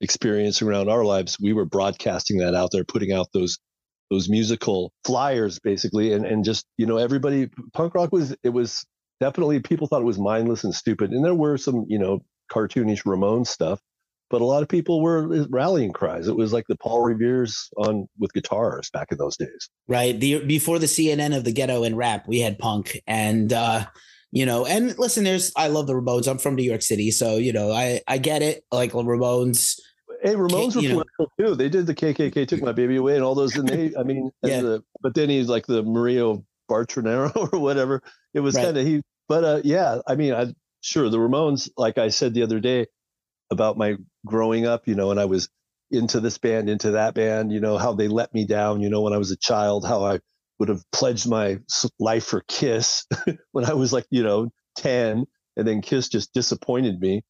experiencing 0.00 0.68
around 0.68 0.90
our 0.90 1.04
lives, 1.04 1.38
we 1.40 1.52
were 1.52 1.64
broadcasting 1.64 2.38
that 2.38 2.54
out 2.54 2.70
there, 2.72 2.84
putting 2.84 3.12
out 3.12 3.28
those 3.32 3.58
those 4.10 4.28
musical 4.28 4.92
flyers 5.04 5.58
basically 5.58 6.12
and 6.12 6.26
and 6.26 6.44
just 6.44 6.66
you 6.76 6.84
know 6.84 6.98
everybody 6.98 7.48
punk 7.72 7.94
rock 7.94 8.12
was 8.12 8.36
it 8.42 8.50
was 8.50 8.84
definitely 9.20 9.58
people 9.60 9.86
thought 9.86 10.02
it 10.02 10.04
was 10.04 10.18
mindless 10.18 10.64
and 10.64 10.74
stupid 10.74 11.12
and 11.12 11.24
there 11.24 11.34
were 11.34 11.56
some 11.56 11.86
you 11.88 11.98
know 11.98 12.20
cartoonish 12.52 13.06
Ramon 13.06 13.46
stuff 13.46 13.80
but 14.32 14.40
a 14.40 14.44
lot 14.44 14.62
of 14.64 14.68
people 14.68 15.00
were 15.00 15.46
rallying 15.50 15.92
cries 15.92 16.26
it 16.26 16.34
was 16.34 16.52
like 16.52 16.64
the 16.68 16.76
Paul 16.76 17.02
Revere's 17.02 17.68
on 17.76 18.08
with 18.18 18.32
guitars 18.32 18.90
back 18.90 19.12
in 19.12 19.18
those 19.18 19.36
days 19.36 19.70
right 19.86 20.18
the 20.18 20.44
before 20.44 20.80
the 20.80 20.86
cnn 20.86 21.36
of 21.36 21.44
the 21.44 21.52
ghetto 21.52 21.84
and 21.84 21.96
rap 21.96 22.26
we 22.26 22.40
had 22.40 22.58
punk 22.58 23.00
and 23.06 23.52
uh 23.52 23.84
you 24.32 24.44
know 24.46 24.66
and 24.66 24.98
listen 24.98 25.22
there's 25.22 25.52
i 25.56 25.68
love 25.68 25.86
the 25.86 25.92
ramones 25.92 26.26
i'm 26.26 26.38
from 26.38 26.56
new 26.56 26.62
york 26.64 26.82
city 26.82 27.10
so 27.12 27.36
you 27.36 27.52
know 27.52 27.70
i 27.70 28.00
i 28.08 28.18
get 28.18 28.42
it 28.42 28.64
like 28.72 28.90
the 28.92 28.98
ramones 29.04 29.78
Hey, 30.24 30.34
Ramones 30.34 30.76
were 30.76 30.82
know- 31.18 31.26
too. 31.36 31.56
They 31.56 31.68
did 31.68 31.86
the 31.88 31.96
KKK 31.96 32.46
took 32.46 32.62
my 32.62 32.70
baby 32.70 32.94
away 32.94 33.16
and 33.16 33.24
all 33.24 33.34
those. 33.34 33.56
And 33.56 33.68
they, 33.68 33.92
I 33.98 34.04
mean, 34.04 34.30
and 34.44 34.52
Yeah. 34.52 34.60
the, 34.60 34.84
but 35.00 35.14
then 35.16 35.28
he's 35.28 35.48
like 35.48 35.66
the 35.66 35.82
Mario 35.82 36.44
Bartranero 36.70 37.34
or 37.52 37.58
whatever. 37.58 38.02
It 38.32 38.38
was 38.38 38.54
Right. 38.54 38.66
kind 38.66 38.78
of 38.78 38.86
he. 38.86 39.02
But 39.28 39.42
uh, 39.42 39.60
yeah, 39.64 39.98
I 40.06 40.14
mean, 40.14 40.32
I 40.32 40.54
sure 40.80 41.08
the 41.10 41.18
Ramones. 41.18 41.68
Like 41.76 41.98
I 41.98 42.10
said 42.10 42.34
the 42.34 42.44
other 42.44 42.60
day 42.60 42.86
about 43.50 43.76
my 43.76 43.96
growing 44.26 44.66
up, 44.66 44.88
you 44.88 44.94
know, 44.94 45.10
and 45.10 45.20
I 45.20 45.26
was 45.26 45.48
into 45.90 46.20
this 46.20 46.38
band, 46.38 46.70
into 46.70 46.92
that 46.92 47.14
band. 47.14 47.52
You 47.52 47.60
know 47.60 47.78
how 47.78 47.94
they 47.94 48.08
let 48.08 48.34
me 48.34 48.46
down. 48.46 48.80
You 48.82 48.90
know 48.90 49.02
when 49.02 49.12
I 49.14 49.18
was 49.18 49.30
a 49.32 49.36
child, 49.36 49.86
how 49.86 50.04
I 50.04 50.20
would 50.58 50.68
have 50.70 50.82
pledged 50.92 51.28
my 51.28 51.58
life 52.00 52.24
for 52.26 52.42
Kiss 52.48 53.06
when 53.52 53.64
I 53.66 53.74
was 53.74 53.92
like 53.92 54.06
you 54.10 54.22
know 54.22 54.50
ten, 54.76 55.26
and 55.56 55.68
then 55.68 55.82
Kiss 55.82 56.08
just 56.08 56.34
disappointed 56.34 57.00
me. 57.00 57.24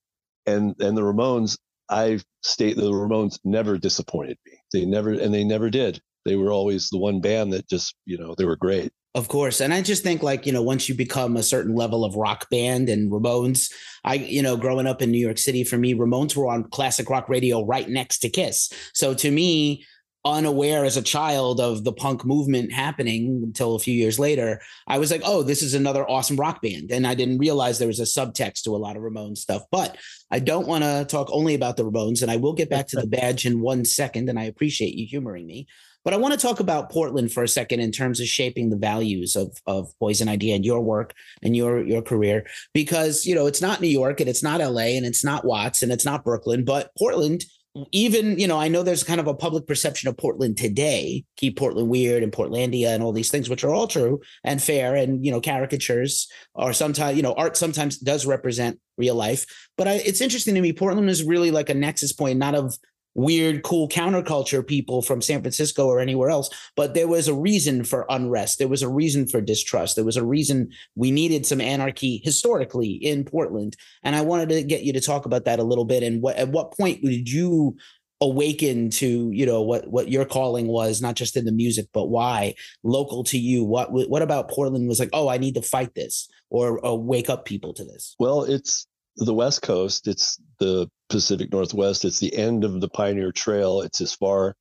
And 0.47 0.75
and 0.81 0.97
the 0.97 1.03
Ramones, 1.03 1.59
I 1.91 2.21
state 2.43 2.77
the 2.77 2.91
Ramones 2.93 3.39
never 3.45 3.79
disappointed 3.79 4.39
me. 4.47 4.55
They 4.73 4.87
never, 4.87 5.13
and 5.13 5.35
they 5.35 5.45
never 5.45 5.71
did. 5.71 6.01
They 6.27 6.37
were 6.37 6.53
always 6.53 6.89
the 6.91 6.99
one 6.99 7.21
band 7.21 7.53
that 7.55 7.69
just, 7.69 7.95
you 8.07 8.19
know, 8.19 8.35
they 8.37 8.45
were 8.47 8.57
great. 8.57 8.93
Of 9.15 9.29
course. 9.29 9.61
And 9.61 9.75
I 9.75 9.83
just 9.83 10.03
think 10.03 10.23
like, 10.23 10.47
you 10.47 10.53
know, 10.53 10.63
once 10.63 10.89
you 10.89 10.95
become 10.95 11.37
a 11.37 11.43
certain 11.43 11.75
level 11.75 12.03
of 12.03 12.17
rock 12.17 12.49
band 12.49 12.89
and 12.89 13.11
Ramones, 13.13 13.71
I, 14.05 14.15
you 14.15 14.41
know, 14.41 14.57
growing 14.57 14.87
up 14.87 15.03
in 15.03 15.11
New 15.11 15.19
York 15.19 15.37
City, 15.37 15.65
for 15.65 15.77
me, 15.77 15.95
Ramones 15.95 16.35
were 16.35 16.49
on 16.49 16.65
classic 16.65 17.11
rock 17.11 17.29
radio 17.29 17.65
right 17.65 17.89
next 17.89 18.21
to 18.21 18.31
Kiss. 18.31 18.73
So 18.95 19.13
to 19.13 19.31
me, 19.31 19.85
unaware 20.25 20.85
as 20.85 20.97
a 20.97 21.03
child 21.03 21.61
of 21.61 21.85
the 21.85 21.93
punk 21.93 22.25
movement 22.25 22.73
happening 22.73 23.43
until 23.45 23.75
a 23.75 23.79
few 23.79 23.93
years 23.93 24.19
later, 24.19 24.63
I 24.87 24.99
was 24.99 25.11
like, 25.11 25.23
oh, 25.25 25.43
this 25.43 25.63
is 25.63 25.75
another 25.75 26.09
awesome 26.09 26.37
rock 26.37 26.63
band. 26.63 26.91
And 26.91 27.07
I 27.07 27.15
didn't 27.15 27.39
realize 27.39 27.79
there 27.79 27.89
was 27.89 28.01
a 28.01 28.05
subtext 28.05 28.63
to 28.63 28.77
a 28.77 28.79
lot 28.79 28.97
of 28.97 29.03
Ramones 29.03 29.39
stuff. 29.39 29.63
But 29.71 29.97
I 30.31 30.39
don't 30.39 30.69
want 30.69 30.85
to 30.85 31.05
talk 31.07 31.29
only 31.33 31.55
about 31.55 31.77
the 31.77 31.85
Ramones, 31.85 32.23
and 32.23 32.31
I 32.31 32.37
will 32.37 32.55
get 32.55 32.71
back 32.71 32.87
to 32.89 32.97
the 32.97 33.07
badge 33.19 33.45
in 33.45 33.61
one 33.61 33.85
second. 33.85 34.31
And 34.31 34.39
I 34.39 34.45
appreciate 34.45 34.95
you 34.95 35.07
humoring 35.07 35.47
me. 35.47 35.67
But 36.05 36.15
I 36.15 36.17
want 36.17 36.35
to 36.35 36.41
talk 36.41 36.61
about 36.61 36.91
Portland 36.91 37.33
for 37.33 37.43
a 37.43 37.49
second 37.49 37.81
in 37.81 37.93
terms 37.93 38.21
of 38.21 38.27
shaping 38.27 38.71
the 38.71 38.77
values 38.77 39.37
of 39.37 39.57
of 39.67 39.93
Poison 39.99 40.29
Idea 40.29 40.55
and 40.55 40.65
your 40.65 40.81
work 40.81 41.15
and 41.43 41.57
your 41.57 41.85
your 41.85 42.03
career. 42.03 42.47
Because 42.75 43.27
you 43.27 43.35
know 43.35 43.47
it's 43.47 43.63
not 43.63 43.81
New 43.81 43.89
York 43.89 44.21
and 44.21 44.29
it's 44.29 44.43
not 44.43 44.61
LA 44.61 44.97
and 44.97 45.07
it's 45.07 45.25
not 45.25 45.45
Watts 45.45 45.83
and 45.83 45.93
it's 45.93 46.05
not 46.05 46.25
Brooklyn, 46.25 46.65
but 46.65 46.91
Portland 46.99 47.45
even 47.91 48.39
you 48.39 48.47
know 48.47 48.59
i 48.59 48.69
know 48.69 48.83
there's 48.83 49.03
kind 49.03 49.19
of 49.19 49.27
a 49.27 49.35
public 49.35 49.67
perception 49.67 50.07
of 50.07 50.15
portland 50.19 50.59
today 50.59 51.25
keep 51.39 51.57
portland 51.57 51.89
weird 51.89 52.23
and 52.23 52.31
portlandia 52.31 52.89
and 52.89 53.03
all 53.03 53.13
these 53.13 53.31
things 53.31 53.49
which 53.49 53.65
are 53.65 53.73
all 53.73 53.87
true 53.87 54.21
and 54.45 54.63
fair 54.63 54.95
and 54.95 55.25
you 55.25 55.33
know 55.33 55.41
caricatures 55.41 56.29
or 56.55 56.75
sometimes 56.75 57.17
you 57.17 57.23
know 57.23 57.33
art 57.33 57.57
sometimes 57.57 57.97
does 57.97 58.27
represent 58.27 58.79
real 58.99 59.15
life. 59.15 59.47
But 59.77 59.89
I, 59.89 59.93
it's 59.95 60.21
interesting 60.21 60.55
to 60.55 60.61
me 60.61 60.73
portland 60.73 61.09
is 61.09 61.25
really 61.25 61.51
like 61.51 61.71
a 61.71 61.75
nexus 61.75 62.13
point 62.13 62.39
not 62.39 62.55
of 62.55 62.75
weird, 63.15 63.63
cool 63.63 63.89
counterculture 63.89 64.67
people 64.67 65.03
from 65.03 65.21
San 65.21 65.41
Francisco 65.41 65.87
or 65.87 66.01
anywhere 66.01 66.31
else. 66.31 66.51
But 66.77 66.95
there 66.95 67.09
was 67.09 67.29
a 67.29 67.35
reason 67.35 67.85
for 67.85 68.07
unrest. 68.09 68.59
There 68.59 68.69
was 68.69 68.83
a 68.83 68.89
reason 68.89 69.27
for 69.27 69.41
distrust. 69.41 69.97
There 69.97 70.05
was 70.05 70.17
a 70.17 70.25
reason 70.25 70.71
we 70.95 71.11
needed 71.11 71.47
some 71.47 71.61
anarchy 71.61 72.21
historically 72.25 72.93
in 72.93 73.25
Portland. 73.25 73.77
And 74.03 74.17
I 74.17 74.23
wanted 74.23 74.49
to 74.51 74.63
get 74.63 74.83
you 74.83 74.93
to 74.95 75.01
talk 75.01 75.27
about 75.27 75.45
that 75.45 75.59
a 75.59 75.65
little 75.65 75.85
bit. 75.85 76.03
And 76.03 76.23
what, 76.23 76.37
at 76.37 76.49
what 76.49 76.77
point 76.77 77.03
did 77.03 77.31
you 77.31 77.77
awaken 78.21 78.89
to 78.89 79.33
you 79.33 79.45
know 79.45 79.63
what 79.63 79.89
what 79.89 80.09
your 80.09 80.25
calling 80.25 80.69
was 80.69 81.03
not 81.03 81.17
just 81.17 81.37
in 81.37 81.45
the 81.45 81.51
music 81.51 81.89
but 81.93 82.07
why 82.07 82.55
local 82.85 83.25
to 83.25 83.37
you 83.37 83.65
what 83.65 83.91
what 83.91 84.23
about 84.23 84.49
portland 84.49 84.87
was 84.87 85.01
like 85.01 85.11
oh 85.13 85.27
i 85.27 85.37
need 85.37 85.57
to 85.57 85.61
fight 85.61 85.93
this 85.97 86.29
or, 86.49 86.79
or 86.87 86.97
wake 87.03 87.29
up 87.29 87.45
people 87.45 87.75
to 87.75 87.83
this 87.85 88.15
well 88.21 88.45
it's 88.45 88.87
the 89.17 89.35
West 89.35 89.63
Coast, 89.63 90.09
it's 90.09 90.39
the 90.59 90.91
Pacific 91.13 91.53
Northwest, 91.53 92.05
it's 92.05 92.21
the 92.21 92.37
end 92.37 92.65
of 92.65 92.81
the 92.81 92.89
Pioneer 92.89 93.33
Trail. 93.33 93.83
It's 93.83 94.01
as 94.01 94.15
far 94.15 94.57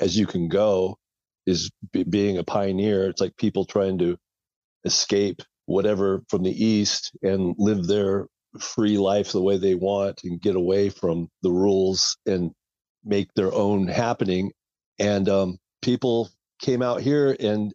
as 0.00 0.16
you 0.16 0.26
can 0.26 0.48
go 0.48 0.98
is 1.46 1.70
b- 1.92 2.04
being 2.04 2.38
a 2.38 2.44
pioneer. 2.44 3.08
It's 3.08 3.20
like 3.20 3.36
people 3.36 3.64
trying 3.64 3.98
to 3.98 4.18
escape 4.84 5.42
whatever 5.66 6.22
from 6.28 6.42
the 6.44 6.64
East 6.64 7.12
and 7.22 7.54
live 7.58 7.86
their 7.86 8.26
free 8.60 8.98
life 8.98 9.32
the 9.32 9.42
way 9.42 9.58
they 9.58 9.74
want 9.74 10.22
and 10.24 10.40
get 10.40 10.56
away 10.56 10.90
from 10.90 11.28
the 11.42 11.50
rules 11.50 12.16
and 12.26 12.52
make 13.04 13.32
their 13.34 13.52
own 13.52 13.88
happening. 13.88 14.52
And 14.98 15.28
um, 15.28 15.58
people 15.82 16.30
came 16.60 16.82
out 16.82 17.00
here 17.02 17.36
and 17.38 17.72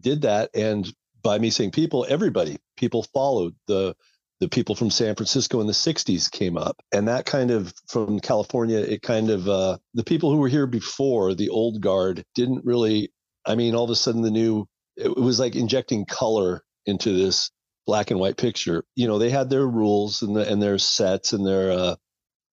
did 0.00 0.22
that. 0.22 0.50
And 0.54 0.90
by 1.22 1.38
me 1.38 1.50
saying 1.50 1.72
people, 1.72 2.06
everybody, 2.08 2.58
people 2.76 3.04
followed 3.14 3.54
the 3.66 3.94
the 4.40 4.48
people 4.48 4.74
from 4.74 4.90
San 4.90 5.14
Francisco 5.14 5.60
in 5.60 5.66
the 5.66 5.72
60s 5.72 6.30
came 6.30 6.56
up. 6.56 6.80
And 6.92 7.08
that 7.08 7.26
kind 7.26 7.50
of, 7.50 7.72
from 7.88 8.20
California, 8.20 8.78
it 8.78 9.02
kind 9.02 9.30
of, 9.30 9.48
uh, 9.48 9.78
the 9.94 10.04
people 10.04 10.30
who 10.30 10.38
were 10.38 10.48
here 10.48 10.66
before, 10.66 11.34
the 11.34 11.50
old 11.50 11.80
guard, 11.80 12.24
didn't 12.34 12.64
really, 12.64 13.12
I 13.46 13.54
mean, 13.54 13.74
all 13.74 13.84
of 13.84 13.90
a 13.90 13.96
sudden 13.96 14.22
the 14.22 14.30
new, 14.30 14.66
it 14.96 15.14
was 15.14 15.38
like 15.38 15.56
injecting 15.56 16.06
color 16.06 16.62
into 16.86 17.12
this 17.12 17.50
black 17.86 18.10
and 18.10 18.18
white 18.18 18.38
picture. 18.38 18.84
You 18.96 19.08
know, 19.08 19.18
they 19.18 19.30
had 19.30 19.50
their 19.50 19.66
rules 19.66 20.22
and, 20.22 20.34
the, 20.34 20.50
and 20.50 20.62
their 20.62 20.78
sets 20.78 21.34
and 21.34 21.46
their, 21.46 21.72
uh, 21.72 21.96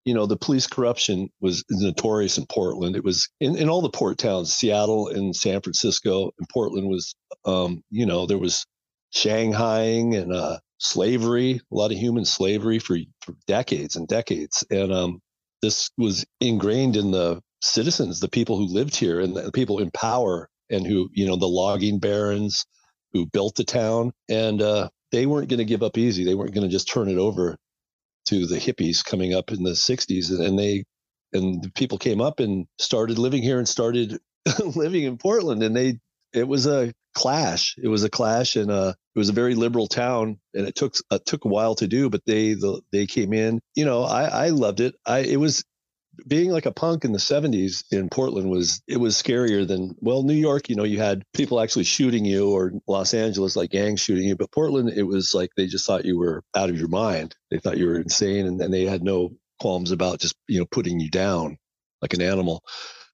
you 0.03 0.13
know, 0.13 0.25
the 0.25 0.38
police 0.38 0.67
corruption 0.67 1.29
was 1.39 1.63
notorious 1.70 2.38
in 2.38 2.46
Portland. 2.48 2.96
It 2.98 3.03
was 3.03 3.29
in, 3.39 3.58
in 3.58 3.70
all 3.70 3.82
the 3.82 3.89
port 3.89 4.17
towns, 4.17 4.53
Seattle 4.53 5.08
and 5.08 5.36
San 5.36 5.62
Francisco 5.62 6.32
and 6.38 6.48
Portland 6.50 6.89
was, 6.89 7.15
um, 7.46 7.82
you 7.89 8.06
know, 8.06 8.25
there 8.25 8.38
was 8.38 8.65
Shanghaiing 9.13 10.17
and, 10.17 10.34
uh, 10.34 10.60
slavery, 10.79 11.62
a 11.72 11.75
lot 11.75 11.91
of 11.91 11.98
human 11.98 12.25
slavery 12.25 12.79
for, 12.79 12.98
for 13.22 13.34
decades 13.48 13.96
and 13.96 14.07
decades. 14.07 14.63
And 14.69 14.91
um, 14.91 15.22
this 15.62 15.89
was 15.98 16.25
ingrained 16.39 16.96
in 16.96 17.12
the 17.12 17.41
citizens, 17.62 18.19
the 18.19 18.29
people 18.29 18.57
who 18.57 18.74
lived 18.74 18.96
here 18.96 19.19
and 19.19 19.36
the 19.36 19.51
people 19.51 19.79
in 19.79 19.91
power 19.91 20.50
and 20.69 20.86
who, 20.86 21.10
you 21.13 21.25
know, 21.25 21.36
the 21.36 21.48
logging 21.48 22.00
barons 22.00 22.65
who 23.13 23.25
built 23.25 23.55
the 23.55 23.63
town. 23.63 24.12
And 24.29 24.62
uh, 24.62 24.89
they 25.12 25.25
weren't 25.25 25.50
going 25.50 25.60
to 25.60 25.65
give 25.65 25.84
up 25.84 25.98
easy. 25.98 26.24
They 26.24 26.36
weren't 26.36 26.53
going 26.53 26.67
to 26.67 26.72
just 26.72 26.89
turn 26.91 27.10
it 27.10 27.17
over 27.17 27.57
to 28.27 28.46
the 28.46 28.57
hippies 28.57 29.03
coming 29.03 29.34
up 29.34 29.51
in 29.51 29.63
the 29.63 29.72
60s. 29.72 30.38
And 30.39 30.60
they, 30.60 30.84
and 31.34 31.63
the 31.63 31.72
people 31.72 31.98
came 31.98 32.22
up 32.22 32.39
and 32.39 32.67
started 32.77 33.17
living 33.17 33.41
here 33.41 33.57
and 33.57 33.67
started 33.67 34.17
living 34.75 35.03
in 35.03 35.17
Portland. 35.17 35.63
And 35.63 35.75
they, 35.75 36.00
it 36.34 36.48
was 36.48 36.67
a 36.67 36.93
clash. 37.17 37.75
It 37.81 37.88
was 37.88 38.03
a 38.03 38.09
clash, 38.09 38.55
and 38.55 38.69
uh, 38.69 38.93
it 39.15 39.19
was 39.19 39.29
a 39.29 39.33
very 39.33 39.55
liberal 39.55 39.88
town, 39.88 40.38
and 40.53 40.67
it 40.67 40.75
took 40.75 40.93
uh, 41.09 41.17
took 41.25 41.45
a 41.45 41.50
while 41.50 41.74
to 41.75 41.88
do, 41.88 42.09
but 42.09 42.21
they 42.25 42.53
the, 42.53 42.81
they 42.91 43.07
came 43.07 43.33
in. 43.33 43.59
You 43.75 43.86
know, 43.86 44.03
I 44.03 44.25
I 44.25 44.50
loved 44.50 44.79
it. 44.79 44.93
I 45.05 45.19
it 45.19 45.39
was 45.39 45.65
being 46.27 46.51
like 46.51 46.65
a 46.65 46.71
punk 46.71 47.05
in 47.05 47.12
the 47.12 47.19
70s 47.19 47.83
in 47.91 48.09
Portland 48.09 48.50
was 48.50 48.81
it 48.88 48.97
was 48.97 49.21
scarier 49.21 49.67
than 49.67 49.95
well 50.00 50.24
New 50.24 50.33
York 50.33 50.67
you 50.67 50.75
know 50.75 50.83
you 50.83 50.97
had 50.97 51.24
people 51.31 51.59
actually 51.59 51.83
shooting 51.83 52.25
you 52.25 52.50
or 52.50 52.71
Los 52.88 53.13
Angeles 53.13 53.55
like 53.55 53.69
gangs 53.69 54.00
shooting 54.00 54.27
you 54.27 54.36
but 54.36 54.51
Portland 54.51 54.89
it 54.89 55.03
was 55.03 55.36
like 55.36 55.51
they 55.55 55.67
just 55.67 55.86
thought 55.86 56.05
you 56.05 56.17
were 56.17 56.43
out 56.55 56.71
of 56.71 56.79
your 56.79 56.88
mind 56.88 57.36
they 57.51 57.59
thought 57.59 57.77
you 57.77 57.86
were 57.86 58.00
insane 58.00 58.47
and, 58.47 58.59
and 58.59 58.74
they 58.74 58.86
had 58.86 59.03
no 59.03 59.29
qualms 59.59 59.91
about 59.91 60.19
just 60.19 60.36
you 60.47 60.57
know 60.57 60.65
putting 60.65 61.00
you 61.00 61.12
down 61.12 61.55
like 62.01 62.15
an 62.15 62.21
animal 62.24 62.63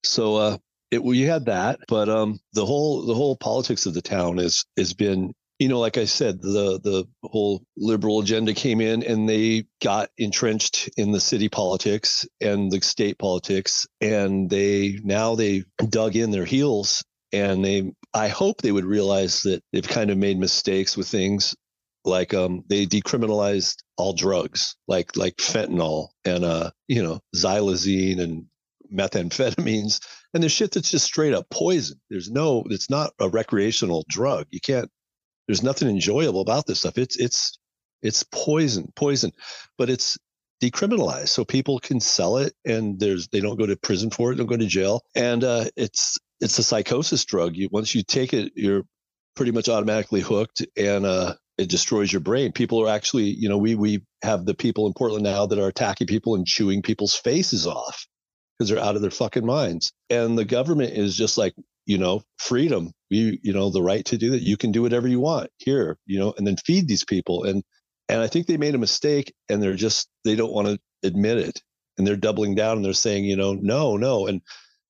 so 0.06 0.38
uh 0.38 0.58
it 0.94 1.04
we 1.04 1.22
had 1.22 1.46
that, 1.46 1.80
but 1.88 2.10
um, 2.10 2.40
the 2.54 2.66
whole 2.66 3.06
the 3.06 3.16
whole 3.16 3.36
politics 3.36 3.86
of 3.86 3.94
the 3.94 4.02
town 4.02 4.40
is 4.40 4.66
has 4.78 4.94
been 4.94 5.34
you 5.60 5.70
know, 5.70 5.80
like 5.80 5.98
I 5.98 6.06
said, 6.06 6.42
the 6.42 6.80
the 6.84 7.06
whole 7.24 7.64
liberal 7.78 8.20
agenda 8.20 8.54
came 8.54 8.82
in 8.82 9.04
and 9.04 9.30
they 9.30 9.66
got 9.82 10.10
entrenched 10.18 10.90
in 10.98 11.12
the 11.12 11.20
city 11.20 11.48
politics 11.48 12.26
and 12.42 12.72
the 12.72 12.82
state 12.82 13.18
politics, 13.18 13.86
and 14.02 14.50
they 14.50 15.00
now 15.04 15.36
they 15.36 15.64
dug 15.90 16.16
in 16.16 16.32
their 16.32 16.46
heels 16.46 17.04
and 17.32 17.66
they 17.66 17.92
I 18.14 18.28
hope 18.28 18.62
they 18.62 18.72
would 18.72 18.86
realize 18.86 19.42
that 19.42 19.64
they've 19.74 19.88
kind 19.88 20.12
of 20.12 20.18
made 20.18 20.40
mistakes 20.40 20.96
with 20.96 21.08
things 21.08 21.56
like 22.06 22.34
um 22.34 22.64
they 22.68 22.86
decriminalized 22.86 23.78
all 23.98 24.14
drugs 24.14 24.76
like 24.88 25.16
like 25.16 25.38
fentanyl 25.38 26.10
and 26.26 26.44
uh 26.44 26.70
you 26.88 27.02
know 27.02 27.20
xylazine 27.36 28.20
and 28.20 28.46
methamphetamines 28.94 30.00
and 30.34 30.42
there's 30.42 30.52
shit 30.52 30.72
that's 30.72 30.92
just 30.92 31.06
straight 31.06 31.34
up 31.34 31.50
poison. 31.50 32.00
There's 32.10 32.30
no, 32.30 32.64
it's 32.70 32.90
not 32.90 33.12
a 33.20 33.30
recreational 33.30 34.06
drug. 34.08 34.48
You 34.52 34.60
can't, 34.60 34.90
there's 35.48 35.64
nothing 35.64 35.90
enjoyable 35.90 36.42
about 36.42 36.66
this 36.66 36.80
stuff. 36.80 36.98
It's, 36.98 37.18
it's, 37.18 37.58
it's 38.02 38.24
poison, 38.32 38.92
poison, 38.96 39.32
but 39.78 39.90
it's 39.90 40.18
decriminalized. 40.62 41.30
So 41.30 41.46
people 41.46 41.80
can 41.80 42.00
sell 42.00 42.38
it 42.38 42.54
and 42.66 43.00
there's, 43.00 43.28
they 43.28 43.42
don't 43.42 43.58
go 43.58 43.66
to 43.66 43.76
prison 43.76 44.10
for 44.10 44.32
it, 44.32 44.36
don't 44.36 44.48
go 44.48 44.58
to 44.58 44.66
jail. 44.66 45.02
And 45.16 45.44
uh, 45.44 45.66
it's, 45.76 46.18
it's 46.42 46.58
a 46.60 46.64
psychosis 46.64 47.26
drug. 47.26 47.56
You, 47.56 47.70
once 47.72 47.94
you 47.94 48.04
take 48.04 48.34
it, 48.34 48.54
you're 48.56 48.84
pretty 49.36 49.52
much 49.52 49.70
automatically 49.70 50.22
hooked 50.22 50.66
and, 50.78 51.06
uh, 51.06 51.36
it 51.60 51.70
destroys 51.70 52.12
your 52.12 52.20
brain. 52.20 52.52
People 52.52 52.82
are 52.82 52.90
actually, 52.90 53.26
you 53.26 53.48
know, 53.48 53.60
we 53.60 53.76
we 53.76 54.04
have 54.24 54.44
the 54.46 54.56
people 54.56 54.88
in 54.88 54.94
Portland 54.94 55.24
now 55.24 55.46
that 55.46 55.60
are 55.60 55.68
attacking 55.68 56.08
people 56.08 56.34
and 56.34 56.48
chewing 56.48 56.82
people's 56.82 57.14
faces 57.14 57.68
off 57.68 58.08
because 58.64 58.70
they're 58.70 58.86
out 58.86 58.96
of 58.96 59.02
their 59.02 59.12
fucking 59.12 59.46
minds. 59.46 59.92
And 60.10 60.38
the 60.38 60.46
government 60.46 60.94
is 60.94 61.16
just 61.18 61.38
like, 61.38 61.54
you 61.86 61.98
know, 61.98 62.24
freedom. 62.38 62.92
You, 63.10 63.38
you 63.42 63.54
know, 63.54 63.70
the 63.70 63.82
right 63.82 64.06
to 64.06 64.18
do 64.18 64.32
that. 64.32 64.42
You 64.42 64.58
can 64.58 64.72
do 64.72 64.82
whatever 64.82 65.08
you 65.08 65.20
want 65.20 65.50
here, 65.58 65.98
you 66.06 66.20
know, 66.20 66.34
and 66.38 66.48
then 66.48 66.56
feed 66.58 66.88
these 66.88 67.04
people. 67.04 67.44
And 67.44 67.64
and 68.10 68.22
I 68.22 68.28
think 68.28 68.48
they 68.48 68.58
made 68.58 68.76
a 68.76 68.80
mistake 68.80 69.34
and 69.50 69.62
they're 69.62 69.76
just 69.76 70.08
they 70.24 70.36
don't 70.36 70.54
want 70.54 70.68
to 70.68 70.80
admit 71.04 71.38
it. 71.38 71.62
And 71.98 72.08
they're 72.08 72.16
doubling 72.16 72.56
down 72.56 72.78
and 72.78 72.86
they're 72.86 72.94
saying, 72.94 73.26
you 73.26 73.36
know, 73.36 73.54
no, 73.54 73.98
no. 73.98 74.28
And 74.28 74.42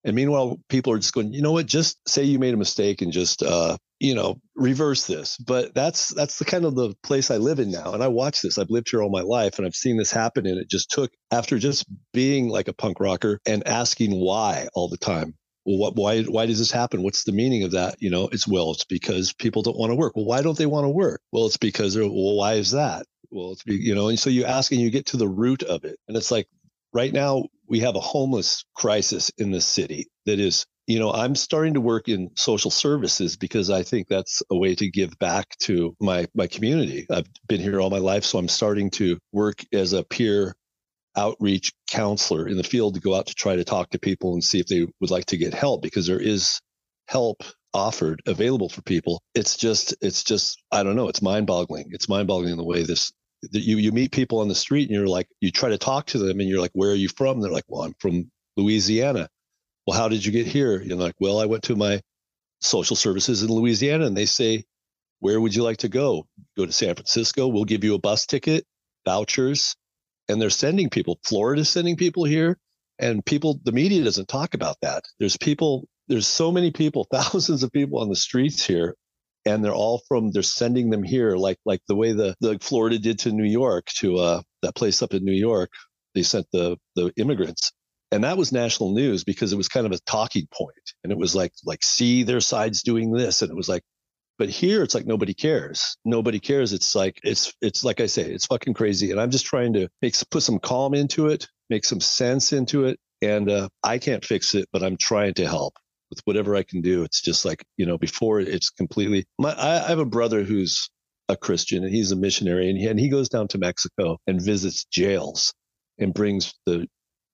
and 0.04 0.16
meanwhile, 0.16 0.60
people 0.70 0.94
are 0.94 1.00
just 1.00 1.14
going, 1.14 1.34
you 1.34 1.42
know 1.42 1.52
what, 1.52 1.66
just 1.66 1.98
say 2.08 2.24
you 2.24 2.40
made 2.40 2.54
a 2.54 2.58
mistake 2.58 3.02
and 3.02 3.12
just 3.12 3.42
uh, 3.42 3.78
you 4.04 4.16
know, 4.16 4.36
reverse 4.56 5.08
this. 5.08 5.38
But 5.38 5.74
that's 5.74 6.10
that's 6.10 6.38
the 6.38 6.46
kind 6.46 6.66
of 6.66 6.76
the 6.76 6.94
place 7.04 7.32
I 7.32 7.38
live 7.38 7.60
in 7.60 7.72
now. 7.72 7.94
And 7.94 8.04
I 8.04 8.10
watch 8.10 8.42
this. 8.42 8.58
I've 8.58 8.70
lived 8.70 8.90
here 8.92 9.02
all 9.02 9.10
my 9.10 9.22
life 9.22 9.58
and 9.58 9.66
I've 9.66 9.76
seen 9.76 9.98
this 9.98 10.12
happen. 10.12 10.46
And 10.46 10.60
it 10.60 10.70
just 10.70 10.92
took 10.92 11.10
after 11.32 11.58
just 11.58 11.86
being 12.12 12.50
like 12.50 12.68
a 12.68 12.74
punk 12.74 13.00
rocker 13.00 13.40
and 13.48 13.66
asking 13.66 14.12
why 14.12 14.68
all 14.74 14.90
the 14.90 14.98
time. 14.98 15.36
Well, 15.66 15.78
what 15.78 15.96
why 15.96 16.24
why 16.24 16.46
does 16.46 16.60
this 16.60 16.72
happen? 16.72 17.02
What's 17.02 17.24
the 17.24 17.32
meaning 17.32 17.64
of 17.64 17.72
that? 17.72 17.96
You 18.00 18.10
know, 18.10 18.28
it's 18.30 18.46
well, 18.46 18.72
it's 18.72 18.84
because 18.84 19.32
people 19.32 19.62
don't 19.62 19.78
want 19.78 19.92
to 19.92 19.96
work. 19.96 20.18
Well, 20.18 20.26
why 20.26 20.42
don't 20.42 20.58
they 20.58 20.66
want 20.66 20.84
to 20.84 20.90
work? 20.90 21.22
Well, 21.32 21.46
it's 21.46 21.58
because 21.58 21.94
they're 21.94 22.04
well, 22.04 22.36
why 22.36 22.56
is 22.56 22.72
that? 22.72 23.06
Well, 23.32 23.54
it's 23.54 23.64
you 23.66 23.96
know, 23.96 24.10
and 24.10 24.20
so 24.20 24.30
you 24.30 24.44
ask 24.44 24.74
and 24.74 24.82
you 24.82 24.92
get 24.92 25.06
to 25.08 25.18
the 25.18 25.30
root 25.30 25.64
of 25.64 25.86
it. 25.86 25.98
And 26.10 26.18
it's 26.18 26.30
like 26.30 26.48
right 26.94 27.14
now 27.14 27.46
we 27.70 27.80
have 27.80 27.96
a 27.96 28.02
homeless 28.02 28.66
crisis 28.76 29.32
in 29.38 29.52
the 29.52 29.62
city 29.62 30.08
that 30.26 30.42
is 30.42 30.66
you 30.88 31.00
know 31.00 31.12
i'm 31.12 31.36
starting 31.36 31.76
to 31.76 31.82
work 31.82 32.10
in 32.10 32.30
social 32.36 32.72
services 32.72 33.38
because 33.38 33.70
i 33.70 33.84
think 33.84 34.08
that's 34.08 34.42
a 34.50 34.58
way 34.58 34.76
to 34.76 34.90
give 34.90 35.18
back 35.20 35.48
to 35.60 35.96
my 36.00 36.28
my 36.36 36.48
community. 36.48 37.06
I've 37.10 37.28
been 37.48 37.62
here 37.62 37.80
all 37.80 37.90
my 37.90 38.00
life 38.00 38.24
so 38.24 38.38
i'm 38.38 38.48
starting 38.50 38.90
to 38.92 39.18
work 39.32 39.64
as 39.74 39.94
a 39.94 40.04
peer 40.04 40.56
outreach 41.16 41.74
counselor 41.90 42.48
in 42.48 42.58
the 42.58 42.64
field 42.64 42.96
to 42.96 43.02
go 43.02 43.16
out 43.16 43.28
to 43.28 43.36
try 43.36 43.56
to 43.56 43.64
talk 43.64 43.92
to 43.92 44.00
people 44.00 44.34
and 44.34 44.44
see 44.44 44.60
if 44.60 44.68
they 44.68 44.88
would 45.00 45.12
like 45.12 45.28
to 45.28 45.38
get 45.38 45.54
help 45.54 45.82
because 45.82 46.08
there 46.08 46.20
is 46.20 46.60
help 47.08 47.44
offered 47.74 48.22
available 48.28 48.70
for 48.70 48.82
people. 48.82 49.22
It's 49.36 49.58
just 49.58 49.96
it's 50.02 50.24
just 50.24 50.62
i 50.72 50.84
don't 50.84 50.96
know 50.96 51.10
it's 51.10 51.22
mind 51.22 51.48
boggling 51.48 51.88
it's 51.92 52.10
mind 52.10 52.28
boggling 52.28 52.58
the 52.58 52.64
way 52.64 52.84
this 52.84 53.12
that 53.52 53.62
you 53.62 53.78
you 53.78 53.92
meet 53.92 54.12
people 54.12 54.40
on 54.40 54.48
the 54.48 54.56
street 54.56 54.90
and 54.90 54.96
you're 54.98 55.08
like 55.08 55.28
you 55.42 55.52
try 55.52 55.70
to 55.70 55.78
talk 55.78 56.08
to 56.08 56.18
them 56.20 56.40
and 56.40 56.50
you're 56.50 56.62
like 56.62 56.72
where 56.74 56.92
are 56.92 56.96
you 56.96 57.10
from? 57.10 57.42
They're 57.42 57.52
like 57.52 57.66
well 57.68 57.84
i'm 57.84 57.94
from 58.00 58.32
louisiana 58.58 59.30
well, 59.88 59.98
how 60.00 60.10
did 60.10 60.26
you 60.26 60.32
get 60.32 60.48
here? 60.48 60.82
You're 60.82 60.98
like, 60.98 61.16
well, 61.20 61.40
I 61.40 61.46
went 61.48 61.64
to 61.66 61.76
my 61.76 62.02
social 62.62 62.96
services 62.96 63.44
in 63.44 63.50
Louisiana 63.50 64.06
and 64.06 64.18
they 64.18 64.26
say, 64.28 64.66
where 65.20 65.42
would 65.42 65.56
you 65.56 65.64
like 65.64 65.78
to 65.80 65.90
go? 65.90 66.28
Go 66.58 66.66
to 66.66 66.72
San 66.72 66.96
Francisco. 66.96 67.48
We'll 67.48 67.66
give 67.66 67.84
you 67.84 67.96
a 67.96 68.00
bus 68.00 68.26
ticket, 68.28 68.66
vouchers. 69.06 69.76
And 70.30 70.42
they're 70.42 70.50
sending 70.52 70.90
people. 70.90 71.20
Florida's 71.26 71.70
sending 71.70 71.98
people 71.98 72.26
here. 72.26 72.58
and 73.00 73.26
people 73.26 73.60
the 73.64 73.72
media 73.72 74.04
doesn't 74.04 74.28
talk 74.28 74.54
about 74.54 74.78
that 74.82 75.04
there's 75.20 75.38
people 75.38 75.88
there's 76.08 76.28
so 76.28 76.52
many 76.52 76.72
people 76.72 77.08
thousands 77.12 77.64
of 77.64 77.72
people 77.72 78.00
on 78.00 78.10
the 78.10 78.16
streets 78.16 78.66
here 78.66 78.96
and 79.46 79.64
they're 79.64 79.74
all 79.74 80.02
from 80.08 80.32
they're 80.32 80.44
sending 80.44 80.90
them 80.90 81.04
here 81.04 81.36
like 81.36 81.58
like 81.66 81.82
the 81.88 81.96
way 81.96 82.14
the 82.14 82.36
the 82.42 82.58
florida 82.62 83.00
did 83.00 83.20
to 83.20 83.32
new 83.32 83.44
york 83.46 83.86
to 83.88 84.18
uh 84.18 84.42
that 84.62 84.76
place 84.76 85.02
up 85.02 85.14
in 85.14 85.24
new 85.26 85.34
york 85.34 85.70
they 86.16 86.24
sent 86.24 86.46
the 86.54 86.78
the 86.96 87.12
immigrants 87.18 87.72
and 88.14 88.24
that 88.24 88.38
was 88.38 88.52
national 88.52 88.94
news 88.94 89.24
because 89.24 89.52
it 89.52 89.58
was 89.58 89.68
kind 89.68 89.88
of 89.88 89.92
a 89.92 90.00
talking 90.06 90.48
point. 90.54 90.94
And 91.04 91.12
it 91.12 91.18
was 91.18 91.36
like 91.36 91.52
like 91.66 91.84
see 91.84 92.24
their 92.24 92.42
sides 92.42 92.84
doing 92.84 93.12
this. 93.12 93.42
And 93.42 93.52
it 93.52 93.58
was 93.58 93.68
like 93.68 93.84
but 94.40 94.50
here 94.50 94.84
it's 94.84 94.96
like 94.96 95.06
nobody 95.06 95.34
cares. 95.34 95.98
Nobody 96.06 96.40
cares. 96.40 96.74
It's 96.74 96.96
like 96.96 97.20
it's 97.24 97.54
it's 97.62 97.84
like 97.84 98.02
i 98.02 98.06
say 98.06 98.24
it's 98.24 98.46
fucking 98.46 98.76
crazy. 98.76 99.12
And 99.12 99.20
i'm 99.20 99.32
just 99.32 99.46
trying 99.46 99.74
to 99.74 99.90
make 100.02 100.16
put 100.30 100.44
some 100.44 100.60
calm 100.60 100.94
into 100.94 101.28
it 101.28 101.48
make 101.70 101.86
some 101.86 102.00
sense 102.00 102.54
into 102.54 102.86
it. 102.86 103.00
And 103.22 103.50
uh, 103.50 103.70
i 103.84 103.98
can't 103.98 104.24
fix 104.24 104.54
it 104.54 104.68
but 104.72 104.84
i'm 104.84 104.98
trying 104.98 105.34
to 105.36 105.48
help. 105.48 105.74
With 106.10 106.22
whatever 106.26 106.56
i 106.56 106.62
can 106.62 106.82
do 106.82 107.02
it's 107.02 107.22
just 107.22 107.44
like 107.44 107.64
you 107.76 107.88
know 107.88 107.98
before 107.98 108.40
it's 108.40 108.70
completely 108.70 109.26
my 109.40 109.52
i, 109.54 109.84
I 109.84 109.88
have 109.88 109.98
a 109.98 110.06
brother 110.06 110.44
who's 110.44 110.92
a 111.28 111.36
christian 111.36 111.84
and 111.84 111.92
he's 111.92 112.12
a 112.12 112.16
missionary 112.16 112.70
and 112.70 112.78
he, 112.78 112.86
and 112.86 113.00
he 113.00 113.10
goes 113.10 113.30
down 113.30 113.48
to 113.48 113.58
mexico 113.58 114.20
and 114.28 114.40
visits 114.40 114.86
jails 114.92 115.56
and 115.98 116.14
brings 116.14 116.54
the 116.68 116.86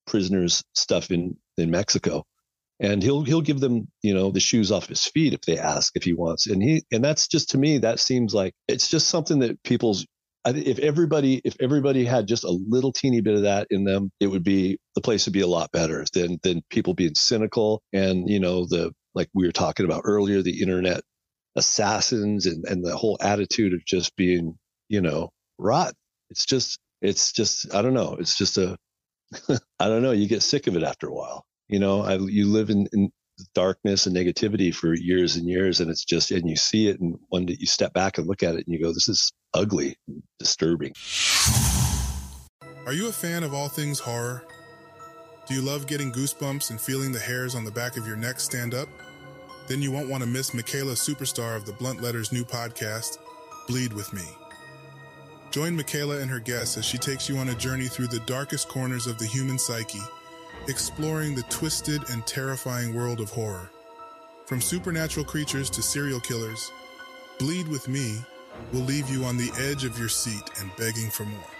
prisoners 0.09 0.63
stuff 0.73 1.11
in 1.11 1.37
in 1.57 1.71
mexico. 1.71 2.23
And 2.81 3.03
he'll 3.03 3.23
he'll 3.23 3.41
give 3.41 3.59
them 3.59 3.89
you 4.01 4.13
know 4.13 4.31
the 4.31 4.39
shoes 4.39 4.71
off 4.71 4.87
his 4.87 5.03
feet 5.03 5.33
if 5.33 5.41
they 5.41 5.57
ask 5.57 5.95
if 5.95 6.03
he 6.03 6.13
wants. 6.13 6.47
And 6.47 6.61
he 6.63 6.83
and 6.91 7.03
that's 7.03 7.27
just 7.27 7.49
to 7.51 7.57
me 7.57 7.79
that 7.79 7.99
seems 7.99 8.33
like 8.33 8.53
it's 8.67 8.89
just 8.89 9.07
something 9.07 9.39
that 9.39 9.61
people's 9.63 10.05
if 10.45 10.79
everybody 10.79 11.41
if 11.43 11.55
everybody 11.59 12.05
had 12.05 12.27
just 12.27 12.45
a 12.45 12.57
little 12.69 12.93
teeny 12.93 13.21
bit 13.21 13.35
of 13.35 13.41
that 13.41 13.67
in 13.69 13.83
them 13.83 14.09
it 14.21 14.27
would 14.27 14.43
be 14.43 14.77
the 14.95 15.01
place 15.01 15.25
would 15.25 15.33
be 15.33 15.41
a 15.41 15.47
lot 15.47 15.71
better 15.73 16.05
than 16.13 16.39
than 16.43 16.61
people 16.69 16.93
being 16.93 17.15
cynical. 17.15 17.81
And 17.93 18.29
you 18.29 18.39
know 18.39 18.65
the 18.65 18.93
like 19.13 19.27
we 19.33 19.45
were 19.45 19.51
talking 19.51 19.85
about 19.85 20.03
earlier 20.05 20.41
the 20.41 20.61
internet 20.61 21.01
assassins 21.57 22.45
and 22.45 22.63
and 22.65 22.85
the 22.85 22.95
whole 22.95 23.17
attitude 23.21 23.73
of 23.73 23.83
just 23.85 24.15
being 24.15 24.55
you 24.87 25.01
know 25.01 25.29
rot 25.57 25.93
it's 26.29 26.45
just 26.45 26.79
it's 27.01 27.31
just 27.31 27.73
i 27.73 27.81
don't 27.81 27.93
know. 27.93 28.15
It's 28.19 28.37
just 28.37 28.57
a 28.57 28.77
i 29.79 29.87
don't 29.87 30.01
know 30.01 30.11
you 30.11 30.27
get 30.27 30.41
sick 30.41 30.67
of 30.67 30.75
it 30.75 30.83
after 30.83 31.07
a 31.07 31.13
while 31.13 31.45
you 31.69 31.79
know? 31.79 32.01
I, 32.01 32.17
you 32.17 32.47
live 32.47 32.69
in, 32.69 32.87
in 32.91 33.11
darkness 33.53 34.05
and 34.05 34.15
negativity 34.15 34.75
for 34.75 34.93
years 34.93 35.37
and 35.37 35.47
years 35.47 35.79
and 35.79 35.89
it's 35.89 36.03
just 36.03 36.29
and 36.31 36.49
you 36.49 36.57
see 36.57 36.89
it 36.89 36.99
and 36.99 37.17
one 37.29 37.45
day 37.45 37.55
you 37.57 37.67
step 37.67 37.93
back 37.93 38.17
and 38.17 38.27
look 38.27 38.43
at 38.43 38.55
it 38.55 38.67
and 38.67 38.73
you 38.75 38.81
go 38.81 38.91
this 38.91 39.07
is 39.07 39.31
ugly 39.53 39.95
disturbing. 40.39 40.93
Are 42.85 42.91
you 42.91 43.07
a 43.07 43.13
fan 43.13 43.43
of 43.43 43.53
all 43.53 43.69
things 43.69 43.99
horror? 43.99 44.43
Do 45.47 45.53
you 45.53 45.61
love 45.61 45.87
getting 45.87 46.11
goosebumps 46.11 46.69
and 46.69 46.81
feeling 46.81 47.11
the 47.11 47.19
hairs 47.19 47.55
on 47.55 47.63
the 47.63 47.71
back 47.71 47.97
of 47.97 48.05
your 48.05 48.17
neck 48.17 48.39
stand 48.39 48.73
up? 48.73 48.89
Then 49.67 49.81
you 49.81 49.91
won't 49.91 50.09
want 50.09 50.21
to 50.23 50.29
miss 50.29 50.53
michaela 50.53 50.93
superstar 50.93 51.55
of 51.55 51.65
the 51.65 51.73
blunt 51.73 52.01
letters 52.01 52.33
new 52.33 52.43
podcast 52.43 53.19
bleed 53.67 53.93
with 53.93 54.11
me 54.11 54.23
join 55.51 55.75
michaela 55.75 56.17
and 56.19 56.29
her 56.29 56.39
guests 56.39 56.77
as 56.77 56.85
she 56.85 56.97
takes 56.97 57.27
you 57.27 57.37
on 57.37 57.49
a 57.49 57.55
journey 57.55 57.87
through 57.87 58.07
the 58.07 58.19
darkest 58.21 58.67
corners 58.67 59.07
of 59.07 59.17
the 59.17 59.25
human 59.25 59.57
psyche 59.57 59.99
exploring 60.67 61.35
the 61.35 61.43
twisted 61.43 62.01
and 62.09 62.25
terrifying 62.25 62.93
world 62.93 63.19
of 63.19 63.29
horror. 63.29 63.69
From 64.45 64.61
supernatural 64.61 65.25
creatures 65.25 65.69
to 65.71 65.81
serial 65.81 66.19
killers, 66.19 66.71
Bleed 67.37 67.67
with 67.67 67.87
Me 67.87 68.17
will 68.73 68.81
leave 68.81 69.09
you 69.09 69.23
on 69.23 69.37
the 69.37 69.51
edge 69.57 69.85
of 69.85 69.97
your 69.97 70.09
seat 70.09 70.43
and 70.59 70.75
begging 70.75 71.09
for 71.09 71.23
more. 71.23 71.58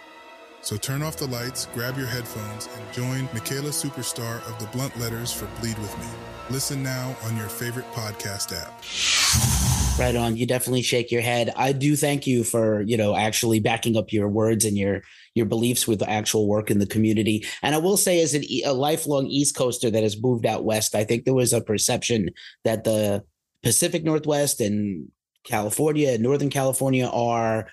So 0.61 0.75
turn 0.75 1.01
off 1.01 1.15
the 1.15 1.27
lights, 1.27 1.67
grab 1.73 1.97
your 1.97 2.07
headphones, 2.07 2.67
and 2.75 2.93
join 2.93 3.29
Michaela 3.33 3.69
Superstar 3.69 4.45
of 4.47 4.59
the 4.59 4.67
Blunt 4.67 4.97
Letters 4.99 5.31
for 5.31 5.45
Bleed 5.61 5.77
with 5.79 5.97
Me. 5.97 6.05
Listen 6.49 6.83
now 6.83 7.15
on 7.23 7.37
your 7.37 7.47
favorite 7.47 7.89
podcast 7.93 8.53
app. 8.53 9.99
Right 9.99 10.15
on. 10.15 10.35
You 10.35 10.45
definitely 10.45 10.81
shake 10.81 11.11
your 11.11 11.21
head. 11.21 11.51
I 11.55 11.71
do 11.71 11.95
thank 11.95 12.27
you 12.27 12.43
for, 12.43 12.81
you 12.81 12.97
know, 12.97 13.15
actually 13.15 13.59
backing 13.59 13.95
up 13.95 14.11
your 14.11 14.27
words 14.27 14.65
and 14.65 14.77
your 14.77 15.01
your 15.33 15.45
beliefs 15.45 15.87
with 15.87 16.01
actual 16.01 16.47
work 16.47 16.71
in 16.71 16.79
the 16.79 16.87
community. 16.87 17.45
And 17.61 17.73
I 17.73 17.77
will 17.77 17.97
say, 17.97 18.21
as 18.21 18.33
an, 18.33 18.43
a 18.65 18.73
lifelong 18.73 19.27
East 19.27 19.55
Coaster 19.55 19.89
that 19.89 20.03
has 20.03 20.21
moved 20.21 20.45
out 20.45 20.65
west, 20.65 20.95
I 20.95 21.03
think 21.03 21.23
there 21.23 21.33
was 21.33 21.53
a 21.53 21.61
perception 21.61 22.31
that 22.65 22.83
the 22.83 23.23
Pacific 23.63 24.03
Northwest 24.03 24.59
and 24.59 25.09
California 25.45 26.11
and 26.11 26.23
Northern 26.23 26.49
California 26.49 27.07
are 27.07 27.67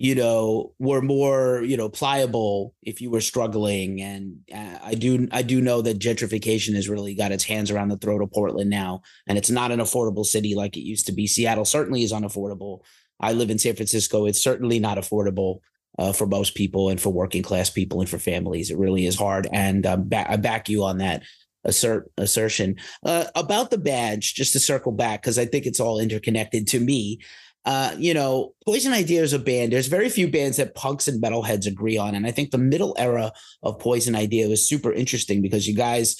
you 0.00 0.14
know 0.14 0.72
were 0.78 1.02
more 1.02 1.62
you 1.62 1.76
know 1.76 1.90
pliable 1.90 2.74
if 2.82 3.02
you 3.02 3.10
were 3.10 3.20
struggling. 3.20 4.00
And 4.00 4.38
uh, 4.52 4.78
i 4.82 4.94
do 4.94 5.28
i 5.30 5.42
do 5.42 5.60
know 5.60 5.82
that 5.82 5.98
gentrification 5.98 6.74
has 6.74 6.88
really 6.88 7.14
got 7.14 7.32
its 7.32 7.44
hands 7.44 7.70
around 7.70 7.88
the 7.88 7.98
throat 7.98 8.22
of 8.22 8.32
portland 8.32 8.70
now 8.70 9.02
and 9.26 9.36
it's 9.36 9.50
not 9.50 9.70
an 9.70 9.78
affordable 9.78 10.24
city 10.24 10.54
like 10.54 10.76
it 10.76 10.80
used 10.80 11.06
to 11.06 11.12
be. 11.12 11.26
Seattle 11.26 11.66
certainly 11.66 12.02
is 12.02 12.12
unaffordable. 12.12 12.80
I 13.20 13.34
live 13.34 13.50
in 13.50 13.58
san 13.58 13.76
francisco. 13.76 14.24
It's 14.24 14.42
certainly 14.42 14.78
not 14.78 14.96
affordable 14.96 15.58
uh, 15.98 16.14
for 16.14 16.26
most 16.26 16.54
people 16.54 16.88
and 16.88 16.98
for 16.98 17.10
working 17.10 17.42
class 17.42 17.68
people 17.68 18.00
and 18.00 18.08
for 18.08 18.18
families. 18.18 18.70
It 18.70 18.78
really 18.78 19.04
is 19.04 19.18
hard. 19.18 19.48
And 19.52 19.84
um, 19.84 20.08
ba- 20.08 20.32
i 20.32 20.36
back 20.36 20.70
you 20.70 20.82
on 20.82 20.96
that 20.98 21.24
assert 21.64 22.10
assertion. 22.16 22.76
Uh, 23.04 23.24
about 23.34 23.70
the 23.70 23.76
badge 23.76 24.32
just 24.32 24.54
to 24.54 24.58
circle 24.58 24.92
back 24.92 25.20
because 25.20 25.38
i 25.38 25.44
think 25.44 25.66
it's 25.66 25.78
all 25.78 26.00
interconnected 26.00 26.66
to 26.68 26.80
me 26.80 27.20
uh, 27.64 27.94
you 27.98 28.14
know, 28.14 28.54
Poison 28.64 28.92
Idea 28.92 29.22
is 29.22 29.32
a 29.32 29.38
band. 29.38 29.72
There's 29.72 29.86
very 29.86 30.08
few 30.08 30.30
bands 30.30 30.56
that 30.56 30.74
punks 30.74 31.08
and 31.08 31.22
metalheads 31.22 31.66
agree 31.66 31.98
on. 31.98 32.14
And 32.14 32.26
I 32.26 32.30
think 32.30 32.50
the 32.50 32.58
middle 32.58 32.94
era 32.98 33.32
of 33.62 33.78
Poison 33.78 34.14
Idea 34.14 34.48
was 34.48 34.66
super 34.66 34.92
interesting 34.92 35.42
because 35.42 35.68
you 35.68 35.74
guys 35.74 36.16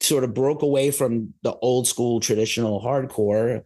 sort 0.00 0.24
of 0.24 0.34
broke 0.34 0.62
away 0.62 0.90
from 0.90 1.34
the 1.42 1.54
old 1.56 1.88
school 1.88 2.20
traditional 2.20 2.80
hardcore 2.80 3.62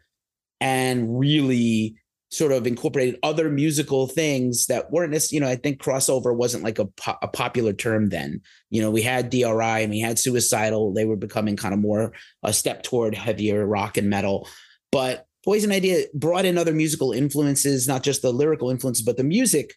and 0.60 1.18
really 1.18 1.96
sort 2.30 2.52
of 2.52 2.66
incorporated 2.66 3.18
other 3.22 3.48
musical 3.48 4.06
things 4.06 4.66
that 4.66 4.90
weren't 4.90 5.12
necessarily, 5.12 5.36
you 5.36 5.40
know, 5.40 5.52
I 5.52 5.56
think 5.56 5.82
crossover 5.82 6.34
wasn't 6.34 6.62
like 6.62 6.78
a, 6.78 6.84
po- 6.84 7.16
a 7.22 7.28
popular 7.28 7.72
term 7.72 8.10
then. 8.10 8.40
You 8.70 8.82
know, 8.82 8.90
we 8.90 9.00
had 9.00 9.30
DRI 9.30 9.42
and 9.42 9.90
we 9.90 10.00
had 10.00 10.18
Suicidal. 10.18 10.92
They 10.92 11.06
were 11.06 11.16
becoming 11.16 11.56
kind 11.56 11.72
of 11.72 11.80
more 11.80 12.12
a 12.42 12.52
step 12.52 12.82
toward 12.82 13.14
heavier 13.14 13.66
rock 13.66 13.96
and 13.96 14.10
metal. 14.10 14.46
But 14.92 15.26
Poison 15.48 15.72
Idea 15.72 16.04
brought 16.12 16.44
in 16.44 16.58
other 16.58 16.74
musical 16.74 17.12
influences, 17.12 17.88
not 17.88 18.02
just 18.02 18.20
the 18.20 18.30
lyrical 18.30 18.68
influences, 18.68 19.02
but 19.02 19.16
the 19.16 19.24
music. 19.24 19.72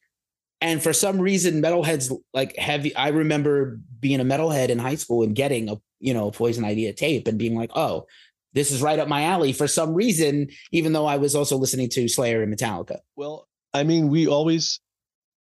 And 0.59 0.83
for 0.83 0.91
some 0.91 1.17
reason, 1.17 1.61
metalheads 1.61 2.13
like 2.33 2.57
heavy. 2.57 2.93
I 2.93 3.07
remember 3.07 3.79
being 4.01 4.19
a 4.19 4.25
metalhead 4.25 4.67
in 4.67 4.79
high 4.79 4.95
school 4.95 5.23
and 5.23 5.33
getting 5.33 5.69
a 5.69 5.77
you 6.01 6.13
know 6.13 6.29
Poison 6.29 6.65
Idea 6.65 6.91
tape 6.91 7.25
and 7.25 7.39
being 7.39 7.55
like, 7.55 7.71
oh, 7.73 8.05
this 8.51 8.69
is 8.69 8.81
right 8.81 8.99
up 8.99 9.07
my 9.07 9.23
alley 9.23 9.53
for 9.53 9.65
some 9.65 9.93
reason, 9.93 10.49
even 10.73 10.91
though 10.91 11.05
I 11.05 11.15
was 11.15 11.37
also 11.37 11.55
listening 11.55 11.87
to 11.91 12.09
Slayer 12.09 12.43
and 12.43 12.53
Metallica. 12.53 12.97
Well, 13.15 13.47
I 13.73 13.83
mean, 13.83 14.09
we 14.09 14.27
always 14.27 14.81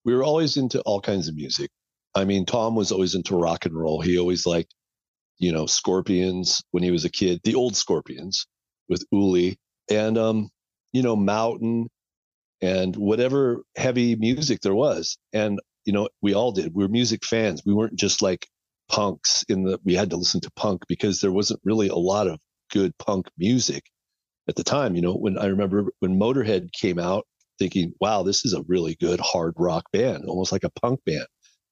we 0.05 0.15
were 0.15 0.23
always 0.23 0.55
into 0.55 0.79
all 0.83 1.01
kinds 1.01 1.27
of 1.27 1.35
music. 1.35 1.69
I 2.15 2.23
mean, 2.23 2.45
Tom 2.45 2.73
was 2.75 2.93
always 2.93 3.15
into 3.15 3.35
rock 3.35 3.65
and 3.65 3.75
roll. 3.75 3.99
He 3.99 4.17
always 4.17 4.45
liked, 4.45 4.73
you 5.39 5.51
know, 5.51 5.65
Scorpions 5.65 6.63
when 6.71 6.83
he 6.83 6.91
was 6.91 7.03
a 7.03 7.09
kid, 7.09 7.41
the 7.43 7.55
old 7.55 7.75
Scorpions 7.75 8.47
with 8.87 9.03
Uli 9.11 9.59
and 9.91 10.17
um, 10.17 10.49
you 10.93 11.03
know, 11.03 11.15
Mountain 11.15 11.87
and 12.61 12.95
whatever 12.95 13.63
heavy 13.75 14.15
music 14.15 14.61
there 14.61 14.75
was. 14.75 15.17
And 15.33 15.59
you 15.85 15.93
know, 15.93 16.09
we 16.21 16.33
all 16.33 16.51
did. 16.51 16.73
We 16.73 16.83
were 16.83 16.89
music 16.89 17.25
fans. 17.25 17.63
We 17.65 17.73
weren't 17.73 17.95
just 17.95 18.21
like 18.21 18.47
punks 18.89 19.43
in 19.49 19.63
the 19.63 19.79
we 19.83 19.95
had 19.95 20.09
to 20.11 20.17
listen 20.17 20.41
to 20.41 20.51
punk 20.55 20.83
because 20.87 21.19
there 21.19 21.31
wasn't 21.31 21.61
really 21.63 21.87
a 21.87 21.95
lot 21.95 22.27
of 22.27 22.39
good 22.71 22.97
punk 22.97 23.27
music 23.37 23.83
at 24.47 24.55
the 24.55 24.63
time. 24.63 24.95
You 24.95 25.01
know, 25.01 25.13
when 25.13 25.37
I 25.37 25.47
remember 25.47 25.85
when 25.99 26.19
Motorhead 26.19 26.71
came 26.73 26.99
out, 26.99 27.25
thinking, 27.59 27.93
wow, 27.99 28.23
this 28.23 28.45
is 28.45 28.53
a 28.53 28.63
really 28.67 28.95
good 28.99 29.19
hard 29.19 29.53
rock 29.57 29.85
band, 29.93 30.25
almost 30.27 30.51
like 30.51 30.63
a 30.63 30.71
punk 30.81 30.99
band. 31.05 31.27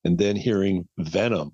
And 0.06 0.18
then 0.18 0.36
hearing 0.36 0.88
Venom 0.98 1.52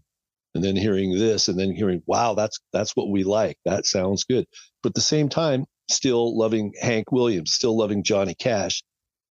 and 0.53 0.63
then 0.63 0.75
hearing 0.75 1.17
this 1.17 1.47
and 1.47 1.59
then 1.59 1.73
hearing, 1.75 2.01
wow, 2.05 2.33
that's 2.35 2.59
that's 2.73 2.95
what 2.95 3.09
we 3.09 3.23
like. 3.23 3.57
That 3.65 3.85
sounds 3.85 4.23
good. 4.23 4.45
But 4.83 4.89
at 4.91 4.95
the 4.95 5.01
same 5.01 5.29
time, 5.29 5.65
still 5.89 6.37
loving 6.37 6.73
Hank 6.79 7.11
Williams, 7.11 7.53
still 7.53 7.77
loving 7.77 8.03
Johnny 8.03 8.35
Cash, 8.35 8.83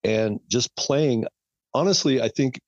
and 0.04 0.40
just 0.48 0.76
playing. 0.76 1.26
Honestly, 1.74 2.22
I 2.22 2.30
think 2.30 2.60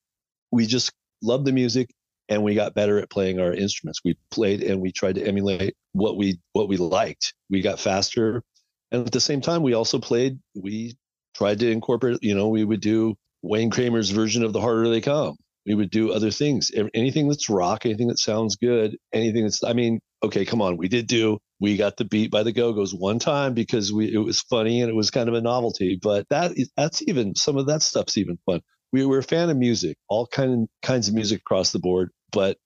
we 0.52 0.66
just 0.66 0.92
loved 1.22 1.46
the 1.46 1.52
music 1.52 1.90
and 2.30 2.44
we 2.44 2.56
got 2.56 2.74
better 2.74 3.00
at 3.00 3.10
playing 3.10 3.40
our 3.40 3.54
instruments. 3.54 4.00
We 4.04 4.18
played 4.32 4.64
and 4.64 4.82
we 4.82 4.92
tried 4.92 5.16
to 5.16 5.28
emulate 5.28 5.76
what 5.92 6.18
we 6.18 6.40
what 6.54 6.68
we 6.68 6.78
liked. 6.78 7.34
We 7.50 7.62
got 7.62 7.80
faster, 7.80 8.44
and 8.92 9.06
at 9.06 9.12
the 9.12 9.20
same 9.20 9.42
time, 9.42 9.64
we 9.64 9.74
also 9.74 10.00
played. 10.00 10.40
We 10.56 10.96
tried 11.36 11.60
to 11.60 11.70
incorporate. 11.70 12.20
You 12.22 12.36
know, 12.36 12.48
we 12.48 12.64
would 12.64 12.82
do 12.82 13.16
Wayne 13.42 13.70
Kramer's 13.70 14.10
version 14.10 14.44
of 14.44 14.54
"The 14.54 14.62
Harder 14.62 14.90
They 14.90 15.02
Come." 15.02 15.36
We 15.66 15.76
would 15.76 15.92
do 15.92 16.12
other 16.12 16.32
things. 16.32 16.72
Anything 16.94 17.30
that's 17.30 17.50
rock, 17.50 17.86
anything 17.86 18.08
that 18.10 18.20
sounds 18.20 18.56
good, 18.58 18.98
anything 19.14 19.44
that's. 19.44 19.64
I 19.64 19.74
mean, 19.74 20.00
okay, 20.24 20.46
come 20.46 20.62
on. 20.62 20.78
We 20.78 20.88
did 20.88 21.08
do 21.08 21.40
we 21.64 21.78
got 21.78 21.96
the 21.96 22.04
beat 22.04 22.30
by 22.30 22.44
the 22.44 22.52
Go-Go's 22.52 22.94
one 22.94 23.20
time 23.20 23.54
because 23.54 23.94
we 23.94 24.14
it 24.14 24.18
was 24.18 24.42
funny 24.42 24.82
and 24.82 24.90
it 24.90 24.96
was 24.96 25.12
kind 25.12 25.30
of 25.30 25.36
a 25.36 25.42
novelty. 25.42 25.98
But 26.02 26.28
that 26.30 26.52
that's 26.76 27.02
even 27.08 27.36
some 27.36 27.58
of 27.58 27.68
that 27.68 27.82
stuff's 27.82 28.18
even 28.18 28.38
fun. 28.46 28.62
We 28.92 29.06
were 29.06 29.20
a 29.20 29.24
fan 29.24 29.50
of 29.50 29.56
music, 29.58 29.98
all 30.10 30.28
kind 30.28 30.68
kinds 30.82 31.08
of 31.08 31.14
music 31.16 31.40
across 31.40 31.72
the 31.72 31.80
board, 31.80 32.12
but 32.34 32.58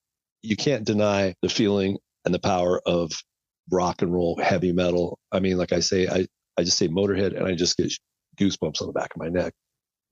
you 0.42 0.56
can't 0.56 0.84
deny 0.84 1.34
the 1.42 1.48
feeling 1.48 1.98
and 2.24 2.34
the 2.34 2.40
power 2.40 2.80
of 2.84 3.12
rock 3.70 4.02
and 4.02 4.12
roll, 4.12 4.36
heavy 4.42 4.72
metal. 4.72 5.18
I 5.30 5.38
mean, 5.40 5.58
like 5.58 5.72
I 5.72 5.80
say, 5.80 6.08
I, 6.08 6.26
I 6.58 6.64
just 6.64 6.76
say 6.78 6.88
Motorhead 6.88 7.36
and 7.36 7.46
I 7.46 7.54
just 7.54 7.76
get 7.76 7.92
goosebumps 8.40 8.80
on 8.80 8.88
the 8.88 8.92
back 8.92 9.10
of 9.14 9.20
my 9.20 9.28
neck, 9.28 9.54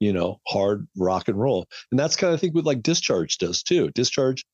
you 0.00 0.12
know, 0.12 0.38
hard 0.46 0.86
rock 0.96 1.28
and 1.28 1.38
roll. 1.38 1.66
And 1.90 1.98
that's 1.98 2.16
kind 2.16 2.34
of 2.34 2.40
thing 2.40 2.52
with 2.54 2.66
like 2.66 2.82
Discharge 2.82 3.38
does 3.38 3.62
too. 3.64 3.90
Discharge 3.94 4.44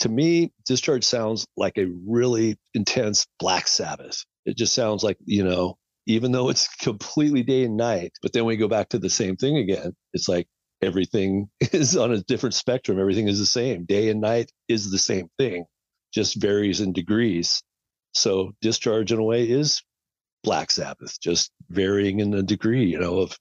to 0.00 0.08
me, 0.08 0.52
Discharge 0.66 1.04
sounds 1.04 1.46
like 1.56 1.78
a 1.78 1.86
really 2.06 2.56
intense 2.74 3.26
Black 3.38 3.68
Sabbath. 3.68 4.24
It 4.46 4.56
just 4.56 4.74
sounds 4.74 5.02
like, 5.02 5.18
you 5.24 5.44
know, 5.44 5.76
even 6.06 6.32
though 6.32 6.48
it's 6.48 6.68
completely 6.80 7.42
day 7.42 7.64
and 7.64 7.76
night, 7.76 8.12
but 8.22 8.32
then 8.32 8.44
we 8.44 8.56
go 8.56 8.68
back 8.68 8.90
to 8.90 8.98
the 8.98 9.10
same 9.10 9.36
thing 9.36 9.56
again. 9.56 9.92
It's 10.12 10.28
like 10.28 10.46
everything 10.82 11.48
is 11.60 11.96
on 11.96 12.12
a 12.12 12.22
different 12.22 12.54
spectrum. 12.54 12.98
Everything 12.98 13.28
is 13.28 13.38
the 13.38 13.46
same. 13.46 13.84
Day 13.84 14.10
and 14.10 14.20
night 14.20 14.50
is 14.68 14.90
the 14.90 14.98
same 14.98 15.28
thing, 15.38 15.64
just 16.12 16.40
varies 16.40 16.80
in 16.80 16.92
degrees. 16.92 17.62
So 18.12 18.52
discharge 18.60 19.12
in 19.12 19.18
a 19.18 19.24
way 19.24 19.48
is 19.48 19.82
Black 20.44 20.70
Sabbath, 20.70 21.18
just 21.20 21.50
varying 21.70 22.20
in 22.20 22.34
a 22.34 22.42
degree, 22.42 22.84
you 22.86 23.00
know, 23.00 23.18
of 23.18 23.36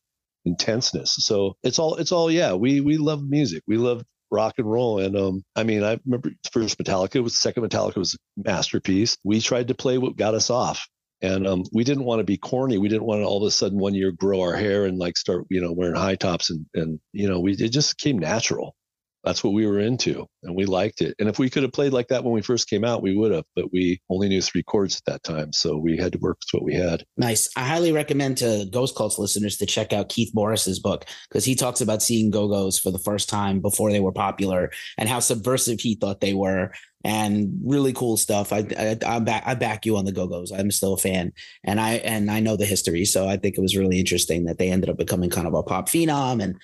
intenseness. 0.45 1.15
So 1.19 1.55
it's 1.63 1.79
all 1.79 1.95
it's 1.95 2.11
all 2.11 2.31
yeah, 2.31 2.53
we 2.53 2.81
we 2.81 2.97
love 2.97 3.21
music. 3.23 3.63
We 3.67 3.77
love 3.77 4.03
rock 4.33 4.55
and 4.57 4.69
roll. 4.69 4.99
And 4.99 5.15
um, 5.15 5.43
I 5.55 5.63
mean, 5.63 5.83
I 5.83 5.99
remember 6.05 6.31
first 6.51 6.77
Metallica 6.77 7.23
was 7.23 7.39
second 7.39 7.63
Metallica 7.63 7.97
was 7.97 8.15
a 8.15 8.17
masterpiece. 8.49 9.17
We 9.23 9.39
tried 9.39 9.69
to 9.69 9.75
play 9.75 9.97
what 9.97 10.17
got 10.17 10.33
us 10.33 10.49
off. 10.49 10.87
And 11.21 11.47
um, 11.47 11.63
we 11.71 11.85
didn't 11.85 12.03
want 12.03 12.19
to 12.19 12.25
be 12.25 12.37
corny. 12.37 12.77
We 12.77 12.89
didn't 12.89 13.05
want 13.05 13.21
to 13.21 13.25
all 13.25 13.41
of 13.41 13.47
a 13.47 13.51
sudden 13.51 13.79
one 13.79 13.93
year 13.93 14.11
grow 14.11 14.41
our 14.41 14.57
hair 14.57 14.83
and 14.83 14.97
like 14.97 15.15
start, 15.15 15.45
you 15.49 15.61
know, 15.61 15.71
wearing 15.71 15.95
high 15.95 16.15
tops 16.15 16.49
and 16.49 16.65
and 16.73 16.99
you 17.13 17.29
know, 17.29 17.39
we 17.39 17.53
it 17.53 17.69
just 17.69 17.97
came 17.97 18.19
natural 18.19 18.75
that's 19.23 19.43
what 19.43 19.53
we 19.53 19.65
were 19.65 19.79
into 19.79 20.25
and 20.43 20.55
we 20.55 20.65
liked 20.65 21.01
it. 21.01 21.15
And 21.19 21.29
if 21.29 21.39
we 21.39 21.49
could 21.49 21.63
have 21.63 21.71
played 21.71 21.93
like 21.93 22.09
that 22.09 22.23
when 22.23 22.33
we 22.33 22.41
first 22.41 22.69
came 22.69 22.83
out, 22.83 23.01
we 23.01 23.15
would 23.15 23.31
have, 23.31 23.45
but 23.55 23.71
we 23.71 24.01
only 24.09 24.29
knew 24.29 24.41
three 24.41 24.63
chords 24.63 24.97
at 24.97 25.11
that 25.11 25.23
time. 25.23 25.53
So 25.53 25.77
we 25.77 25.97
had 25.97 26.11
to 26.13 26.19
work 26.19 26.37
with 26.39 26.59
what 26.59 26.65
we 26.65 26.75
had. 26.75 27.05
Nice. 27.17 27.49
I 27.55 27.63
highly 27.63 27.91
recommend 27.91 28.37
to 28.39 28.67
Ghost 28.71 28.95
Cults 28.95 29.17
listeners 29.17 29.57
to 29.57 29.65
check 29.65 29.93
out 29.93 30.09
Keith 30.09 30.31
Morris's 30.33 30.79
book 30.79 31.05
because 31.29 31.45
he 31.45 31.55
talks 31.55 31.81
about 31.81 32.01
seeing 32.01 32.31
Go 32.31 32.47
Go's 32.47 32.79
for 32.79 32.91
the 32.91 32.99
first 32.99 33.29
time 33.29 33.59
before 33.59 33.91
they 33.91 33.99
were 33.99 34.11
popular 34.11 34.71
and 34.97 35.07
how 35.07 35.19
subversive 35.19 35.79
he 35.79 35.95
thought 35.95 36.21
they 36.21 36.33
were 36.33 36.71
and 37.03 37.59
really 37.63 37.93
cool 37.93 38.17
stuff. 38.17 38.53
I, 38.53 38.65
I 38.77 38.97
I 39.05 39.19
back 39.19 39.43
I 39.45 39.55
back 39.55 39.85
you 39.85 39.97
on 39.97 40.05
the 40.05 40.11
Go 40.11 40.27
Go's. 40.27 40.51
I'm 40.51 40.71
still 40.71 40.93
a 40.93 40.97
fan, 40.97 41.33
and 41.63 41.79
I 41.79 41.95
and 41.95 42.31
I 42.31 42.39
know 42.39 42.55
the 42.55 42.65
history, 42.65 43.03
so 43.05 43.27
I 43.27 43.37
think 43.37 43.57
it 43.57 43.61
was 43.61 43.75
really 43.75 43.99
interesting 43.99 44.45
that 44.45 44.57
they 44.57 44.71
ended 44.71 44.89
up 44.89 44.97
becoming 44.97 45.29
kind 45.29 45.47
of 45.47 45.53
a 45.53 45.63
pop 45.63 45.89
phenom 45.89 46.41
and 46.41 46.55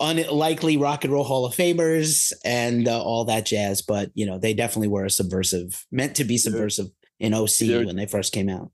unlikely 0.00 0.76
rock 0.76 1.04
and 1.04 1.12
roll 1.12 1.24
hall 1.24 1.44
of 1.44 1.54
famers 1.54 2.32
and 2.44 2.88
uh, 2.88 3.02
all 3.02 3.24
that 3.24 3.44
jazz 3.44 3.82
but 3.82 4.10
you 4.14 4.24
know 4.24 4.38
they 4.38 4.54
definitely 4.54 4.88
were 4.88 5.04
a 5.04 5.10
subversive 5.10 5.86
meant 5.92 6.16
to 6.16 6.24
be 6.24 6.38
subversive 6.38 6.86
in 7.20 7.34
oc 7.34 7.50
They're 7.58 7.86
when 7.86 7.96
they 7.96 8.06
first 8.06 8.32
came 8.32 8.48
out. 8.48 8.70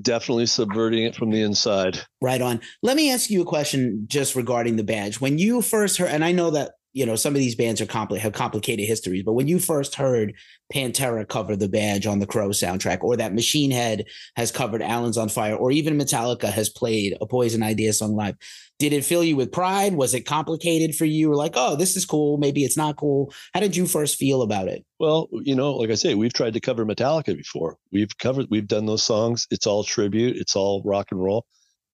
Definitely 0.00 0.46
subverting 0.46 1.02
it 1.02 1.16
from 1.16 1.30
the 1.30 1.42
inside. 1.42 1.98
Right 2.22 2.40
on. 2.40 2.60
Let 2.84 2.96
me 2.96 3.10
ask 3.10 3.30
you 3.30 3.42
a 3.42 3.44
question 3.44 4.04
just 4.06 4.36
regarding 4.36 4.76
the 4.76 4.84
badge. 4.84 5.20
When 5.20 5.38
you 5.38 5.60
first 5.60 5.98
heard 5.98 6.10
and 6.10 6.24
i 6.24 6.30
know 6.32 6.50
that 6.50 6.72
you 6.98 7.06
know 7.06 7.16
some 7.16 7.34
of 7.34 7.38
these 7.38 7.54
bands 7.54 7.80
are 7.80 7.86
compli- 7.86 8.18
have 8.18 8.32
complicated 8.32 8.86
histories 8.86 9.22
but 9.22 9.34
when 9.34 9.46
you 9.46 9.58
first 9.58 9.94
heard 9.94 10.34
pantera 10.74 11.26
cover 11.26 11.54
the 11.54 11.68
badge 11.68 12.06
on 12.06 12.18
the 12.18 12.26
crow 12.26 12.48
soundtrack 12.48 13.02
or 13.02 13.16
that 13.16 13.34
machine 13.34 13.70
head 13.70 14.04
has 14.36 14.50
covered 14.50 14.82
alan's 14.82 15.16
on 15.16 15.28
fire 15.28 15.54
or 15.54 15.70
even 15.70 15.96
metallica 15.96 16.50
has 16.50 16.68
played 16.68 17.16
a 17.20 17.26
poison 17.26 17.62
idea 17.62 17.92
song 17.92 18.14
live 18.14 18.36
did 18.78 18.92
it 18.92 19.04
fill 19.04 19.24
you 19.24 19.34
with 19.34 19.50
pride? 19.50 19.94
Was 19.94 20.14
it 20.14 20.20
complicated 20.20 20.94
for 20.94 21.04
you? 21.04 21.32
Or 21.32 21.34
like 21.34 21.54
oh 21.56 21.74
this 21.74 21.96
is 21.96 22.06
cool. 22.06 22.38
Maybe 22.38 22.64
it's 22.64 22.76
not 22.76 22.96
cool. 22.96 23.32
How 23.52 23.58
did 23.58 23.74
you 23.74 23.86
first 23.86 24.16
feel 24.16 24.40
about 24.40 24.68
it? 24.68 24.84
Well 25.00 25.28
you 25.42 25.56
know 25.56 25.74
like 25.74 25.90
i 25.90 25.94
say 25.94 26.14
we've 26.14 26.32
tried 26.32 26.54
to 26.54 26.60
cover 26.60 26.86
metallica 26.86 27.36
before. 27.36 27.76
We've 27.90 28.16
covered 28.18 28.46
we've 28.50 28.68
done 28.68 28.86
those 28.86 29.02
songs. 29.02 29.48
It's 29.50 29.66
all 29.66 29.82
tribute. 29.82 30.36
It's 30.36 30.54
all 30.54 30.82
rock 30.84 31.08
and 31.10 31.20
roll 31.20 31.44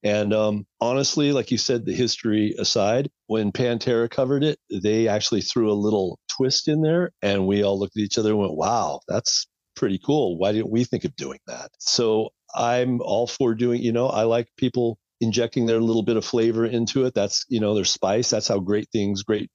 and 0.05 0.35
um, 0.35 0.67
honestly, 0.83 1.33
like 1.33 1.51
you 1.51 1.57
said, 1.57 1.87
the 1.87 1.95
history 1.95 2.55
aside, 2.59 3.11
when 3.27 3.53
Pantera 3.53 4.11
covered 4.11 4.45
it, 4.45 4.59
they 4.71 5.09
actually 5.09 5.41
threw 5.41 5.73
a 5.73 5.75
little 5.75 6.19
twist 6.29 6.69
in 6.69 6.83
there, 6.83 7.11
and 7.23 7.47
we 7.47 7.65
all 7.65 7.79
looked 7.79 7.97
at 7.97 8.03
each 8.03 8.19
other 8.19 8.31
and 8.31 8.39
went, 8.39 8.55
"Wow, 8.55 9.01
that's 9.09 9.47
pretty 9.75 9.99
cool. 10.05 10.37
Why 10.37 10.53
didn't 10.53 10.71
we 10.71 10.85
think 10.85 11.05
of 11.05 11.17
doing 11.17 11.39
that?" 11.47 11.71
So 11.79 12.31
I'm 12.55 13.01
all 13.01 13.27
for 13.27 13.55
doing. 13.55 13.83
You 13.83 13.93
know, 13.93 14.07
I 14.09 14.25
like 14.25 14.49
people 14.59 14.99
injecting 15.23 15.65
their 15.65 15.81
little 15.81 16.03
bit 16.03 16.19
of 16.19 16.25
flavor 16.25 16.67
into 16.67 17.07
it. 17.07 17.15
That's 17.15 17.47
you 17.49 17.61
know 17.61 17.75
their 17.75 17.87
spice. 17.87 18.29
That's 18.29 18.49
how 18.49 18.59
great 18.61 18.89
things, 18.93 19.23
great 19.23 19.51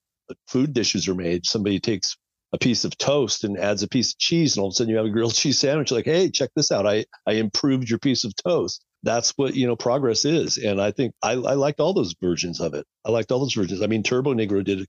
food 0.47 0.73
dishes 0.73 1.07
are 1.07 1.15
made. 1.15 1.45
Somebody 1.45 1.79
takes 1.79 2.17
a 2.53 2.57
piece 2.57 2.85
of 2.85 2.97
toast 2.97 3.43
and 3.43 3.55
adds 3.59 3.83
a 3.83 3.87
piece 3.87 4.13
of 4.13 4.17
cheese, 4.17 4.55
and 4.57 4.61
all 4.61 4.69
of 4.69 4.71
a 4.71 4.75
sudden 4.75 4.89
you 4.89 4.97
have 4.97 5.05
a 5.05 5.11
grilled 5.11 5.35
cheese 5.35 5.59
sandwich. 5.59 5.91
Like, 5.91 6.05
hey, 6.05 6.31
check 6.31 6.49
this 6.55 6.71
out! 6.71 6.87
I 6.87 7.05
I 7.27 7.33
improved 7.33 7.87
your 7.87 7.99
piece 7.99 8.23
of 8.25 8.33
toast 8.35 8.83
that's 9.03 9.31
what 9.37 9.55
you 9.55 9.67
know 9.67 9.75
progress 9.75 10.25
is 10.25 10.57
and 10.57 10.81
i 10.81 10.91
think 10.91 11.13
I, 11.23 11.31
I 11.31 11.53
liked 11.53 11.79
all 11.79 11.93
those 11.93 12.15
versions 12.21 12.59
of 12.59 12.73
it 12.73 12.85
i 13.05 13.11
liked 13.11 13.31
all 13.31 13.39
those 13.39 13.53
versions 13.53 13.81
i 13.81 13.87
mean 13.87 14.03
turbonegro 14.03 14.63
did 14.63 14.87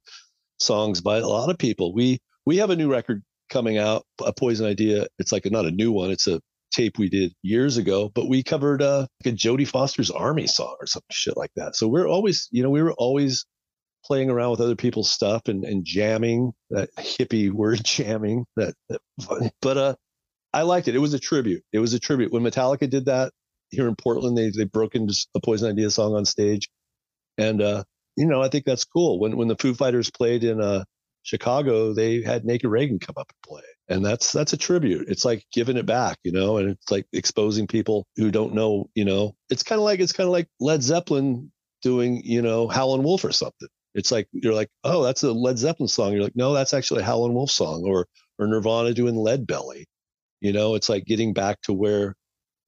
songs 0.59 1.01
by 1.01 1.19
a 1.19 1.27
lot 1.27 1.51
of 1.51 1.59
people 1.59 1.95
we 1.95 2.19
we 2.45 2.59
have 2.59 2.71
a 2.71 2.77
new 2.77 2.91
record 2.91 3.23
coming 3.51 3.79
out 3.79 4.05
a 4.25 4.33
poison 4.33 4.67
idea 4.67 5.07
it's 5.19 5.33
like 5.33 5.47
a, 5.47 5.51
not 5.51 5.65
a 5.67 5.71
new 5.71 5.93
one 5.93 6.11
it's 6.11 6.27
a 6.27 6.41
tape 6.73 6.99
we 6.99 7.09
did 7.09 7.33
years 7.43 7.77
ago 7.79 8.11
but 8.15 8.29
we 8.29 8.43
covered 8.43 8.81
uh 8.81 9.07
like 9.25 9.35
a 9.35 9.37
jodie 9.37 9.67
foster's 9.67 10.11
army 10.11 10.47
song 10.47 10.77
or 10.81 10.87
some 10.87 11.03
shit 11.11 11.37
like 11.37 11.51
that 11.57 11.75
so 11.75 11.89
we're 11.89 12.07
always 12.07 12.49
you 12.53 12.63
know 12.63 12.71
we 12.71 12.83
were 12.83 12.95
always 12.95 13.45
playing 14.05 14.31
around 14.31 14.53
with 14.53 14.61
other 14.61 14.77
people's 14.77 15.11
stuff 15.11 15.43
and, 15.47 15.65
and 15.65 15.85
jamming 15.85 16.53
that 16.71 16.89
hippie 16.97 17.51
word 17.51 17.81
jamming 17.85 18.45
that, 18.57 18.75
that 18.89 19.01
but 19.61 19.77
uh 19.77 19.95
I 20.53 20.63
liked 20.63 20.89
it. 20.89 20.95
It 20.95 20.99
was 20.99 21.15
a 21.15 21.19
tribute. 21.19 21.63
It 21.73 21.79
was 21.79 21.95
a 21.95 22.01
tribute. 22.01 22.33
When 22.33 22.43
Metallica 22.43 22.89
did 22.91 23.05
that, 23.07 23.33
here 23.71 23.89
in 23.89 23.97
Portland. 23.97 24.37
They 24.37 24.51
they 24.51 24.65
broke 24.65 24.95
into 24.95 25.15
a 25.35 25.41
Poison 25.41 25.71
Idea 25.71 25.91
song 25.91 26.15
on 26.15 26.25
stage, 26.25 26.69
and 27.39 27.63
uh, 27.63 27.85
you 28.17 28.27
know 28.27 28.43
I 28.43 28.49
think 28.49 28.65
that's 28.65 28.85
cool. 28.85 29.19
When 29.21 29.37
when 29.37 29.49
the 29.49 29.57
Foo 29.57 29.75
Fighters 29.75 30.11
played 30.11 30.45
in 30.45 30.61
uh, 30.61 30.85
Chicago, 31.23 31.93
they 31.93 32.23
had 32.23 32.45
Naked 32.45 32.71
Raygun 32.71 32.99
come 32.99 33.17
up 33.19 33.31
and 33.31 33.43
play, 33.49 33.69
and 33.89 34.05
that's 34.05 34.33
that's 34.33 34.53
a 34.53 34.57
tribute. 34.59 35.09
It's 35.09 35.25
like 35.25 35.45
giving 35.53 35.77
it 35.77 35.87
back, 35.87 36.19
you 36.25 36.33
know, 36.33 36.59
and 36.59 36.71
it's 36.71 36.91
like 36.91 37.07
exposing 37.13 37.67
people 37.67 38.07
who 38.17 38.31
don't 38.31 38.55
know, 38.55 38.89
you 38.95 39.05
know. 39.05 39.35
It's 39.51 39.63
kind 39.63 39.79
of 39.79 39.85
like 39.85 40.01
it's 40.01 40.13
kind 40.13 40.27
of 40.27 40.33
like 40.33 40.49
Led 40.61 40.83
Zeppelin 40.83 41.53
doing, 41.83 42.23
you 42.25 42.43
know, 42.43 42.69
Howlin' 42.69 43.03
Wolf 43.03 43.25
or 43.25 43.33
something. 43.33 43.69
It's 43.95 44.13
like 44.13 44.29
you're 44.33 44.55
like, 44.55 44.71
oh, 44.85 45.03
that's 45.03 45.23
a 45.23 45.33
Led 45.33 45.59
Zeppelin 45.59 45.89
song. 45.89 46.13
You're 46.13 46.23
like, 46.23 46.37
no, 46.37 46.53
that's 46.55 46.75
actually 46.75 47.03
a 47.03 47.05
Howlin' 47.07 47.35
Wolf 47.35 47.51
song, 47.51 47.85
or 47.85 48.07
or 48.39 48.47
Nirvana 48.47 48.95
doing 48.95 49.17
Lead 49.17 49.47
Belly. 49.47 49.87
You 50.41 50.53
know, 50.53 50.75
it's 50.75 50.89
like 50.89 51.05
getting 51.05 51.35
back 51.35 51.61
to 51.63 51.73
where 51.73 52.15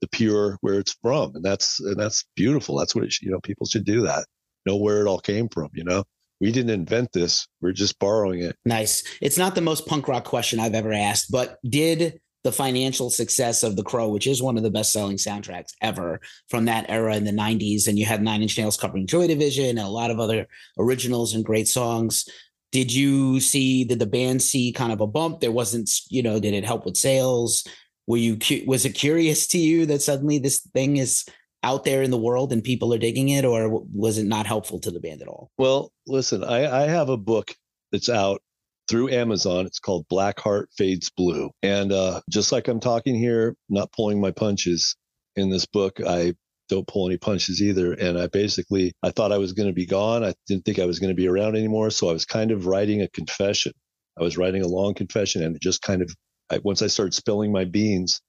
the 0.03 0.09
pure 0.09 0.59
where 0.61 0.79
it's 0.79 0.95
from 1.01 1.35
and 1.35 1.43
that's 1.45 1.81
and 1.81 1.99
that's 1.99 2.27
beautiful. 2.37 2.77
That's 2.77 2.95
what 2.95 3.05
it, 3.05 3.15
you 3.23 3.31
know 3.31 3.41
people 3.41 3.67
should 3.67 3.87
do 3.87 4.03
that. 4.03 4.27
Know 4.67 4.77
where 4.77 5.01
it 5.01 5.09
all 5.09 5.21
came 5.21 5.49
from 5.49 5.71
you 5.73 5.85
know? 5.85 6.05
We 6.43 6.53
didn't 6.53 6.71
invent 6.71 7.13
this 7.13 7.47
we're 7.63 7.73
just 7.73 7.99
borrowing 7.99 8.43
it. 8.43 8.57
Nice. 8.67 9.05
It's 9.23 9.39
not 9.39 9.55
the 9.55 9.61
most 9.63 9.87
punk 9.87 10.09
rock 10.09 10.25
question 10.25 10.61
i've 10.61 10.75
ever 10.75 10.93
asked 10.93 11.31
but 11.31 11.59
did 11.67 12.21
the 12.45 12.53
financial 12.53 13.09
success 13.09 13.63
of 13.63 13.77
the 13.77 13.85
crow 13.85 14.09
which 14.09 14.27
is 14.27 14.43
one 14.43 14.57
of 14.57 14.65
the 14.65 14.71
best 14.71 14.93
selling 14.93 15.17
soundtracks 15.17 15.71
ever 15.81 16.21
from 16.49 16.65
that 16.65 16.85
era 16.89 17.15
in 17.15 17.25
the 17.25 17.31
90s 17.31 17.87
and 17.87 17.97
you 17.97 18.05
had 18.05 18.21
nine 18.21 18.43
inch 18.43 18.59
nails 18.59 18.77
covering 18.77 19.07
joy 19.07 19.29
division 19.29 19.79
and 19.79 19.87
a 19.87 19.89
lot 19.89 20.11
of 20.11 20.19
other 20.19 20.49
originals 20.79 21.33
and 21.33 21.45
great 21.45 21.69
songs 21.69 22.27
did 22.73 22.93
you 22.93 23.39
see 23.39 23.85
did 23.85 23.99
the 23.99 24.07
band 24.07 24.43
see 24.43 24.73
kind 24.73 24.93
of 24.93 25.01
a 25.01 25.07
bump? 25.07 25.41
There 25.41 25.53
wasn't 25.53 25.91
you 26.09 26.23
know 26.23 26.41
did 26.41 26.55
it 26.55 26.65
help 26.65 26.85
with 26.85 26.97
sales 26.97 27.65
were 28.07 28.17
you 28.17 28.39
was 28.67 28.85
it 28.85 28.93
curious 28.93 29.47
to 29.49 29.59
you 29.59 29.87
that 29.87 30.03
suddenly 30.03 30.39
this 30.39 30.61
thing 30.75 30.97
is 30.97 31.25
out 31.63 31.85
there 31.85 32.03
in 32.03 32.11
the 32.11 32.19
world 32.19 32.53
and 32.53 32.65
people 32.65 32.93
are 32.93 32.99
digging 32.99 33.29
it 33.29 33.45
or 33.45 33.85
was 33.93 34.19
it 34.19 34.27
not 34.27 34.47
helpful 34.47 34.81
to 34.81 34.91
the 34.91 35.01
band 35.01 35.23
at 35.23 35.29
all? 35.29 35.51
Well 35.59 35.93
listen 36.07 36.43
i, 36.45 36.85
I 36.85 36.89
have 36.89 37.09
a 37.09 37.17
book 37.17 37.55
that's 37.93 38.09
out 38.09 38.43
through 38.89 39.11
amazon. 39.11 39.67
It's 39.67 39.79
called 39.79 40.07
black 40.09 40.41
heart 40.41 40.69
fades 40.77 41.11
blue. 41.11 41.51
And 41.63 41.93
uh, 41.93 42.21
just 42.29 42.53
like 42.53 42.69
i'm 42.69 42.81
talking 42.81 43.15
here 43.15 43.55
not 43.69 43.93
pulling 43.93 44.21
my 44.21 44.31
punches 44.31 44.97
in 45.37 45.51
this 45.51 45.67
book 45.67 46.01
i 46.07 46.35
don't 46.69 46.87
pull 46.87 47.07
any 47.07 47.19
punches 47.19 47.63
either. 47.63 47.93
And 47.93 48.19
i 48.19 48.27
basically 48.27 48.93
i 49.03 49.11
thought 49.11 49.33
i 49.33 49.39
was 49.39 49.53
going 49.53 49.69
to 49.69 49.75
be 49.75 49.87
gone. 49.87 50.25
I 50.25 50.35
didn't 50.49 50.65
think 50.65 50.79
i 50.79 50.87
was 50.87 50.99
going 50.99 51.15
to 51.15 51.21
be 51.21 51.29
around 51.29 51.57
anymore. 51.57 51.91
So 51.91 52.09
i 52.09 52.13
was 52.13 52.25
kind 52.25 52.51
of 52.51 52.67
writing 52.67 53.03
a 53.03 53.09
confession. 53.09 53.73
I 54.19 54.23
was 54.23 54.37
writing 54.37 54.63
a 54.63 54.69
long 54.69 54.95
confession 54.95 55.43
and 55.43 55.55
it 55.55 55.63
just 55.63 55.83
kind 55.83 56.03
of 56.03 56.13
I, 56.51 56.61
once 56.63 56.83
I 56.83 56.87
started 56.87 57.15
spilling 57.15 57.53
my 57.53 57.65
beans 57.65 58.21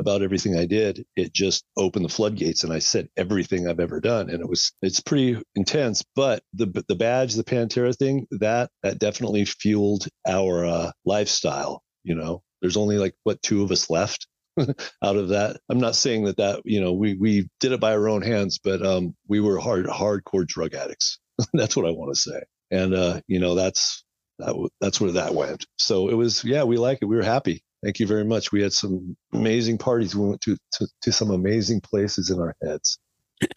about 0.00 0.22
everything 0.22 0.56
I 0.56 0.64
did, 0.64 1.04
it 1.14 1.32
just 1.32 1.64
opened 1.76 2.04
the 2.04 2.08
floodgates 2.08 2.64
and 2.64 2.72
I 2.72 2.78
said 2.78 3.08
everything 3.16 3.68
I've 3.68 3.80
ever 3.80 4.00
done. 4.00 4.30
And 4.30 4.40
it 4.40 4.48
was, 4.48 4.72
it's 4.82 5.00
pretty 5.00 5.40
intense, 5.54 6.02
but 6.16 6.42
the, 6.54 6.84
the 6.88 6.96
badge, 6.96 7.34
the 7.34 7.44
Pantera 7.44 7.94
thing, 7.94 8.26
that, 8.32 8.70
that 8.82 8.98
definitely 8.98 9.44
fueled 9.44 10.08
our 10.26 10.64
uh, 10.64 10.90
lifestyle. 11.04 11.82
You 12.02 12.14
know, 12.14 12.42
there's 12.62 12.78
only 12.78 12.96
like 12.96 13.14
what 13.24 13.42
two 13.42 13.62
of 13.62 13.70
us 13.70 13.90
left 13.90 14.26
out 14.58 15.16
of 15.16 15.28
that. 15.28 15.60
I'm 15.68 15.80
not 15.80 15.96
saying 15.96 16.24
that 16.24 16.38
that, 16.38 16.62
you 16.64 16.80
know, 16.80 16.94
we, 16.94 17.14
we 17.14 17.48
did 17.60 17.72
it 17.72 17.80
by 17.80 17.92
our 17.92 18.08
own 18.08 18.22
hands, 18.22 18.58
but 18.62 18.84
um, 18.84 19.14
we 19.28 19.40
were 19.40 19.58
hard, 19.58 19.86
hardcore 19.86 20.46
drug 20.46 20.74
addicts. 20.74 21.18
that's 21.52 21.76
what 21.76 21.86
I 21.86 21.90
want 21.90 22.14
to 22.14 22.20
say. 22.20 22.42
And, 22.70 22.94
uh, 22.94 23.20
you 23.28 23.38
know, 23.38 23.54
that's, 23.54 24.02
that, 24.40 24.70
that's 24.80 25.00
where 25.00 25.12
that 25.12 25.34
went. 25.34 25.66
So 25.76 26.08
it 26.08 26.14
was, 26.14 26.44
yeah, 26.44 26.64
we 26.64 26.76
like 26.76 26.98
it. 27.02 27.06
We 27.06 27.16
were 27.16 27.22
happy 27.22 27.62
Thank 27.82 27.98
you 27.98 28.06
very 28.06 28.24
much. 28.24 28.52
We 28.52 28.62
had 28.62 28.72
some 28.72 29.16
amazing 29.32 29.78
parties. 29.78 30.14
We 30.14 30.28
went 30.28 30.40
to 30.42 30.56
to, 30.74 30.88
to 31.02 31.12
some 31.12 31.30
amazing 31.30 31.80
places 31.80 32.30
in 32.30 32.38
our 32.38 32.54
heads. 32.62 32.98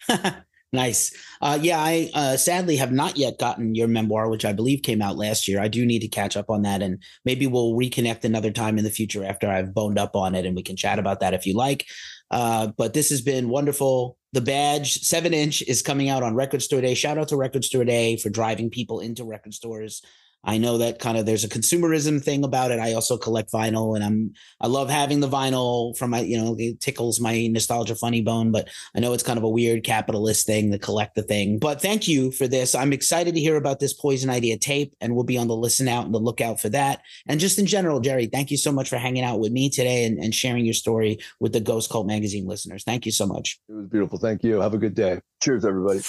nice. 0.72 1.14
Uh, 1.42 1.58
yeah, 1.60 1.78
I 1.78 2.10
uh, 2.14 2.36
sadly 2.38 2.76
have 2.76 2.90
not 2.90 3.18
yet 3.18 3.38
gotten 3.38 3.74
your 3.74 3.86
memoir, 3.86 4.30
which 4.30 4.46
I 4.46 4.54
believe 4.54 4.82
came 4.82 5.02
out 5.02 5.16
last 5.16 5.46
year. 5.46 5.60
I 5.60 5.68
do 5.68 5.84
need 5.84 5.98
to 6.00 6.08
catch 6.08 6.38
up 6.38 6.48
on 6.48 6.62
that, 6.62 6.80
and 6.80 7.02
maybe 7.26 7.46
we'll 7.46 7.74
reconnect 7.74 8.24
another 8.24 8.50
time 8.50 8.78
in 8.78 8.84
the 8.84 8.90
future 8.90 9.24
after 9.24 9.48
I've 9.50 9.74
boned 9.74 9.98
up 9.98 10.16
on 10.16 10.34
it, 10.34 10.46
and 10.46 10.56
we 10.56 10.62
can 10.62 10.76
chat 10.76 10.98
about 10.98 11.20
that 11.20 11.34
if 11.34 11.44
you 11.44 11.54
like. 11.54 11.86
Uh, 12.30 12.68
but 12.78 12.94
this 12.94 13.10
has 13.10 13.20
been 13.20 13.50
wonderful. 13.50 14.16
The 14.32 14.40
badge, 14.40 14.94
seven 15.02 15.34
inch, 15.34 15.60
is 15.62 15.82
coming 15.82 16.08
out 16.08 16.22
on 16.22 16.34
Record 16.34 16.62
Store 16.62 16.80
Day. 16.80 16.94
Shout 16.94 17.18
out 17.18 17.28
to 17.28 17.36
Record 17.36 17.64
Store 17.64 17.84
Day 17.84 18.16
for 18.16 18.30
driving 18.30 18.70
people 18.70 19.00
into 19.00 19.22
record 19.22 19.52
stores. 19.52 20.02
I 20.44 20.58
know 20.58 20.78
that 20.78 20.98
kind 20.98 21.16
of 21.16 21.26
there's 21.26 21.44
a 21.44 21.48
consumerism 21.48 22.22
thing 22.22 22.44
about 22.44 22.70
it. 22.70 22.78
I 22.78 22.92
also 22.92 23.16
collect 23.16 23.52
vinyl 23.52 23.94
and 23.94 24.04
I'm 24.04 24.34
I 24.60 24.66
love 24.66 24.90
having 24.90 25.20
the 25.20 25.28
vinyl 25.28 25.96
from 25.96 26.10
my, 26.10 26.20
you 26.20 26.36
know, 26.36 26.56
it 26.58 26.80
tickles 26.80 27.20
my 27.20 27.46
nostalgia 27.46 27.94
funny 27.94 28.22
bone, 28.22 28.52
but 28.52 28.68
I 28.94 29.00
know 29.00 29.12
it's 29.12 29.22
kind 29.22 29.38
of 29.38 29.44
a 29.44 29.48
weird 29.48 29.84
capitalist 29.84 30.46
thing 30.46 30.70
to 30.72 30.78
collect 30.78 31.14
the 31.14 31.22
thing. 31.22 31.58
But 31.58 31.80
thank 31.80 32.06
you 32.06 32.30
for 32.30 32.46
this. 32.46 32.74
I'm 32.74 32.92
excited 32.92 33.34
to 33.34 33.40
hear 33.40 33.56
about 33.56 33.80
this 33.80 33.92
poison 33.92 34.30
idea 34.30 34.58
tape 34.58 34.94
and 35.00 35.14
we'll 35.14 35.24
be 35.24 35.38
on 35.38 35.48
the 35.48 35.56
listen 35.56 35.88
out 35.88 36.04
and 36.04 36.14
the 36.14 36.18
lookout 36.18 36.60
for 36.60 36.68
that. 36.70 37.02
And 37.26 37.40
just 37.40 37.58
in 37.58 37.66
general, 37.66 38.00
Jerry, 38.00 38.26
thank 38.26 38.50
you 38.50 38.56
so 38.56 38.72
much 38.72 38.88
for 38.88 38.98
hanging 38.98 39.24
out 39.24 39.40
with 39.40 39.52
me 39.52 39.70
today 39.70 40.04
and, 40.04 40.18
and 40.18 40.34
sharing 40.34 40.64
your 40.64 40.74
story 40.74 41.18
with 41.40 41.52
the 41.52 41.60
Ghost 41.60 41.90
Cult 41.90 42.06
magazine 42.06 42.46
listeners. 42.46 42.84
Thank 42.84 43.06
you 43.06 43.12
so 43.12 43.26
much. 43.26 43.58
It 43.68 43.74
was 43.74 43.86
beautiful. 43.86 44.18
Thank 44.18 44.44
you. 44.44 44.60
Have 44.60 44.74
a 44.74 44.78
good 44.78 44.94
day. 44.94 45.20
Cheers, 45.42 45.64
everybody. 45.64 46.00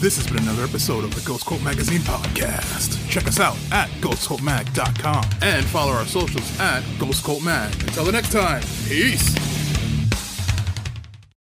This 0.00 0.16
has 0.16 0.28
been 0.28 0.38
another 0.44 0.62
episode 0.62 1.02
of 1.02 1.12
the 1.12 1.20
Ghost 1.26 1.44
Cult 1.44 1.60
Magazine 1.64 2.02
podcast. 2.02 3.04
Check 3.10 3.26
us 3.26 3.40
out 3.40 3.56
at 3.72 3.88
ghostcultmag.com 4.00 5.24
and 5.42 5.66
follow 5.66 5.90
our 5.90 6.06
socials 6.06 6.60
at 6.60 6.84
Ghost 7.00 7.24
Cult 7.24 7.42
Mag. 7.42 7.72
Until 7.82 8.04
the 8.04 8.12
next 8.12 8.30
time, 8.30 8.62
peace. 8.86 9.57